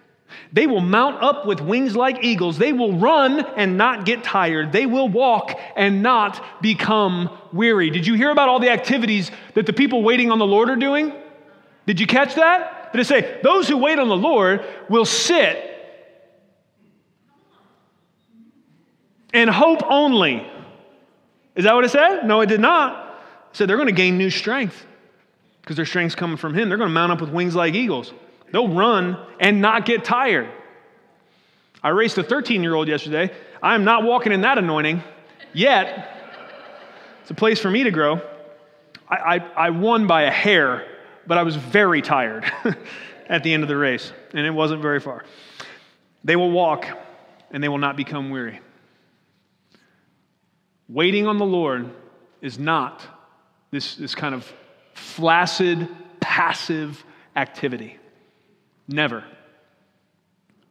[0.52, 2.58] They will mount up with wings like eagles.
[2.58, 4.72] They will run and not get tired.
[4.72, 7.90] They will walk and not become weary.
[7.90, 10.76] Did you hear about all the activities that the people waiting on the Lord are
[10.76, 11.12] doing?
[11.86, 12.92] Did you catch that?
[12.92, 15.66] Did it say, those who wait on the Lord will sit
[19.32, 20.46] and hope only?
[21.54, 22.24] Is that what it said?
[22.24, 23.20] No, it did not.
[23.50, 24.86] It said they're going to gain new strength
[25.62, 26.68] because their strength's coming from Him.
[26.68, 28.12] They're going to mount up with wings like eagles.
[28.52, 30.48] They'll run and not get tired.
[31.82, 33.32] I raced a 13 year old yesterday.
[33.62, 35.02] I am not walking in that anointing
[35.52, 36.16] yet.
[37.22, 38.20] It's a place for me to grow.
[39.08, 40.86] I, I, I won by a hair,
[41.26, 42.50] but I was very tired
[43.28, 45.24] at the end of the race, and it wasn't very far.
[46.24, 46.86] They will walk
[47.50, 48.60] and they will not become weary.
[50.88, 51.90] Waiting on the Lord
[52.40, 53.02] is not
[53.70, 54.50] this, this kind of
[54.94, 55.88] flaccid,
[56.20, 57.04] passive
[57.36, 57.99] activity.
[58.90, 59.24] Never.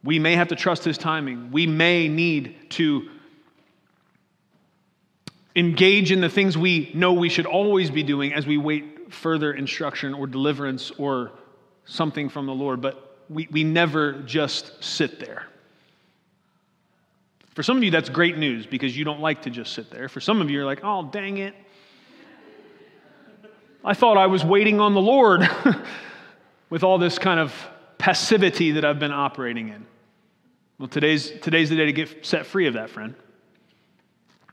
[0.04, 1.50] We may have to trust his timing.
[1.50, 3.08] We may need to
[5.56, 9.52] engage in the things we know we should always be doing as we wait further
[9.52, 11.32] instruction or deliverance or
[11.86, 15.46] something from the Lord, but we, we never just sit there.
[17.54, 20.08] For some of you, that's great news because you don't like to just sit there.
[20.08, 21.54] For some of you, you're like, oh, dang it.
[23.84, 25.48] I thought I was waiting on the Lord
[26.70, 27.52] with all this kind of
[28.00, 29.86] passivity that I've been operating in.
[30.78, 33.14] Well, today's, today's the day to get set free of that, friend.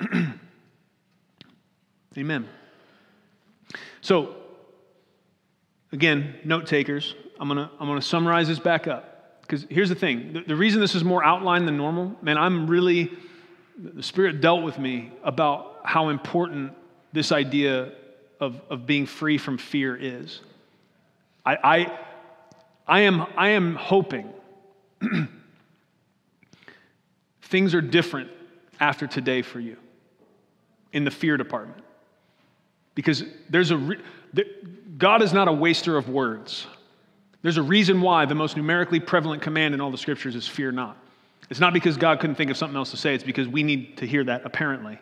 [2.17, 2.47] Amen.
[4.01, 4.35] So,
[5.93, 9.41] again, note takers, I'm going to I'm to summarize this back up.
[9.41, 12.67] Because here's the thing the, the reason this is more outlined than normal, man, I'm
[12.67, 13.11] really,
[13.77, 16.73] the Spirit dealt with me about how important
[17.13, 17.93] this idea
[18.41, 20.41] of, of being free from fear is.
[21.45, 21.97] I,
[22.87, 24.31] I, am, I am hoping
[27.41, 28.29] things are different
[28.79, 29.77] after today for you
[30.93, 31.83] in the fear department.
[32.95, 33.99] Because there's a, re-
[34.97, 36.65] God is not a waster of words.
[37.41, 40.71] There's a reason why the most numerically prevalent command in all the scriptures is fear
[40.71, 40.97] not.
[41.49, 43.97] It's not because God couldn't think of something else to say, it's because we need
[43.97, 44.99] to hear that apparently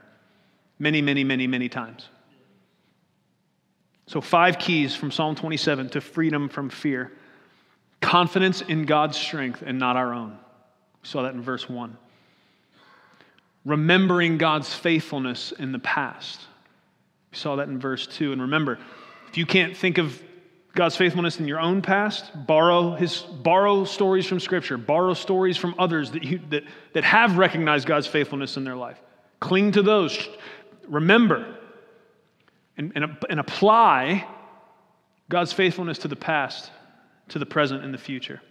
[0.80, 2.10] many, many, many, many times.
[4.08, 7.12] So, five keys from Psalm 27 to freedom from fear
[8.02, 10.38] confidence in God's strength and not our own.
[11.02, 11.98] We saw that in verse 1.
[13.66, 16.41] Remembering God's faithfulness in the past.
[17.32, 18.32] We saw that in verse 2.
[18.32, 18.80] And remember,
[19.28, 20.22] if you can't think of
[20.76, 25.74] God's faithfulness in your own past, borrow his borrow stories from scripture, borrow stories from
[25.80, 29.02] others that you that, that have recognized God's faithfulness in their life.
[29.39, 30.28] Cling to those.
[30.88, 31.58] Remember
[32.78, 34.28] and, and, and apply
[35.30, 36.72] God's faithfulness to the past,
[37.30, 38.42] to the present, and the future.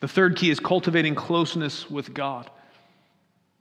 [0.00, 2.50] The third key is cultivating closeness with God.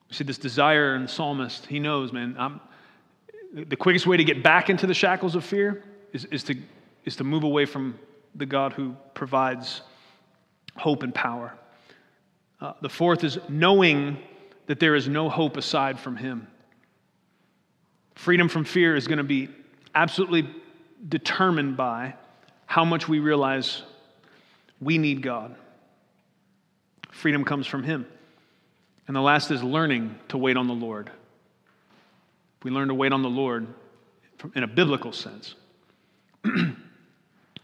[0.10, 1.66] You see this desire in the psalmist.
[1.66, 2.60] He knows, man, I'm,
[3.54, 6.56] the quickest way to get back into the shackles of fear is, is, to,
[7.06, 7.98] is to move away from
[8.36, 9.82] the God who provides
[10.76, 11.54] hope and power.
[12.60, 14.18] Uh, the fourth is knowing
[14.68, 16.48] that there is no hope aside from Him.
[18.16, 19.50] Freedom from fear is going to be
[19.96, 20.48] absolutely
[21.10, 22.14] determined by
[22.66, 23.84] how much we realize
[24.82, 25.56] we need God.
[27.12, 28.06] Freedom comes from Him.
[29.08, 31.12] And the last is learning to wait on the Lord.
[32.64, 33.68] We learn to wait on the Lord
[34.56, 35.56] in a biblical sense,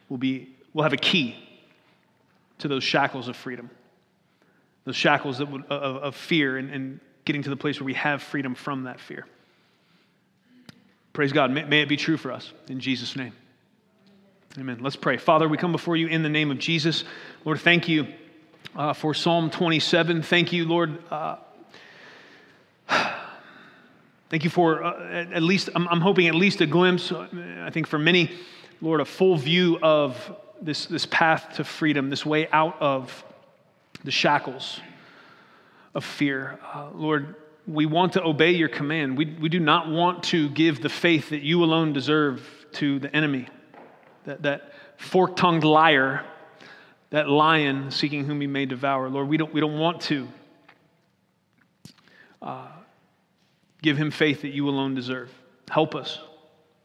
[0.09, 1.35] we'll, be, we'll have a key
[2.59, 3.69] to those shackles of freedom,
[4.85, 7.93] those shackles that would, of, of fear, and, and getting to the place where we
[7.93, 9.25] have freedom from that fear.
[11.13, 11.51] Praise God.
[11.51, 12.53] May, may it be true for us.
[12.69, 13.33] In Jesus' name.
[14.59, 14.79] Amen.
[14.81, 15.17] Let's pray.
[15.17, 17.03] Father, we come before you in the name of Jesus.
[17.45, 18.07] Lord, thank you
[18.75, 20.23] uh, for Psalm 27.
[20.23, 20.97] Thank you, Lord.
[21.11, 21.35] Uh,
[24.31, 27.27] thank you for uh, at least, I'm, I'm, hoping at least a glimpse, uh,
[27.61, 28.31] I think for many,
[28.81, 33.23] Lord, a full view of this, this path to freedom, this way out of
[34.05, 34.79] the shackles
[35.93, 36.57] of fear.
[36.73, 37.35] Uh, Lord,
[37.67, 39.19] we want to obey your command.
[39.19, 42.41] We, we do not want to give the faith that you alone deserve
[42.73, 43.49] to the enemy,
[44.27, 46.23] that, that fork tongued liar,
[47.09, 49.09] that lion seeking whom he may devour.
[49.09, 50.27] Lord, we don't, we don't want to
[52.41, 52.67] uh,
[53.81, 55.31] give him faith that you alone deserve.
[55.69, 56.19] Help us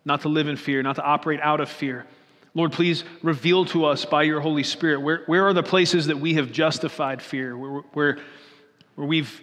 [0.04, 2.06] not to live in fear, not to operate out of fear.
[2.54, 6.18] Lord, please reveal to us by your Holy Spirit where, where are the places that
[6.18, 8.18] we have justified fear, where, where,
[8.94, 9.40] where we've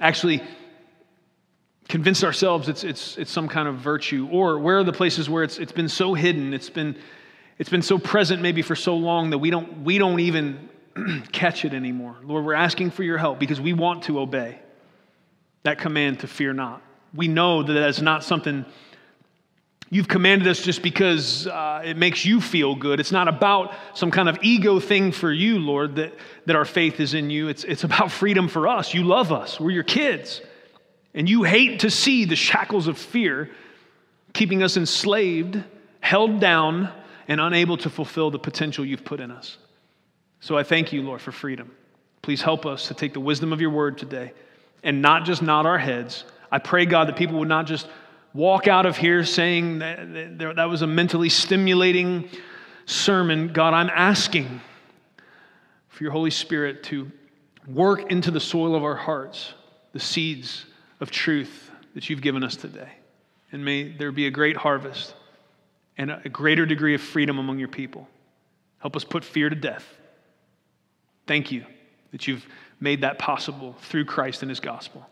[0.00, 0.42] actually
[1.88, 4.28] convinced ourselves it's, it's, it's some kind of virtue?
[4.30, 6.96] Or where are the places where it's, it's been so hidden, it's been,
[7.58, 10.68] it's been so present maybe for so long that we don't, we don't even
[11.32, 12.16] catch it anymore?
[12.22, 14.58] Lord, we're asking for your help because we want to obey
[15.62, 16.82] that command to fear not.
[17.14, 18.64] We know that that's not something
[19.88, 22.98] You've commanded us just because uh, it makes you feel good.
[22.98, 26.12] It's not about some kind of ego thing for you, Lord, that,
[26.46, 27.46] that our faith is in you.
[27.48, 28.94] It's, it's about freedom for us.
[28.94, 30.40] You love us, we're your kids.
[31.16, 33.50] And you hate to see the shackles of fear
[34.34, 35.64] keeping us enslaved,
[36.00, 36.92] held down,
[37.26, 39.56] and unable to fulfill the potential you've put in us.
[40.40, 41.72] So I thank you, Lord, for freedom.
[42.20, 44.32] Please help us to take the wisdom of your word today
[44.82, 46.24] and not just nod our heads.
[46.52, 47.88] I pray, God, that people would not just
[48.34, 52.28] walk out of here saying that, that was a mentally stimulating
[52.84, 54.60] sermon, God, I'm asking
[55.88, 57.10] for your Holy Spirit to
[57.66, 59.54] work into the soil of our hearts
[59.92, 60.66] the seeds
[61.00, 62.90] of truth that you've given us today.
[63.52, 65.14] And may there be a great harvest
[65.96, 68.08] and a greater degree of freedom among your people.
[68.78, 69.84] Help us put fear to death.
[71.26, 71.64] Thank you
[72.12, 72.46] that you've
[72.80, 75.06] made that possible through Christ and his gospel.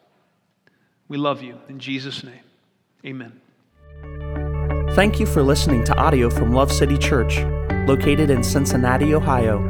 [1.09, 1.59] We love you.
[1.69, 2.41] In Jesus' name.
[3.05, 3.41] Amen.
[4.95, 7.39] Thank you for listening to audio from Love City Church,
[7.89, 9.67] located in Cincinnati, Ohio.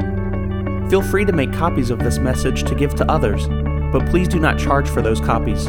[0.88, 3.48] Feel free to make copies of this message to give to others
[3.94, 5.68] but please do not charge for those copies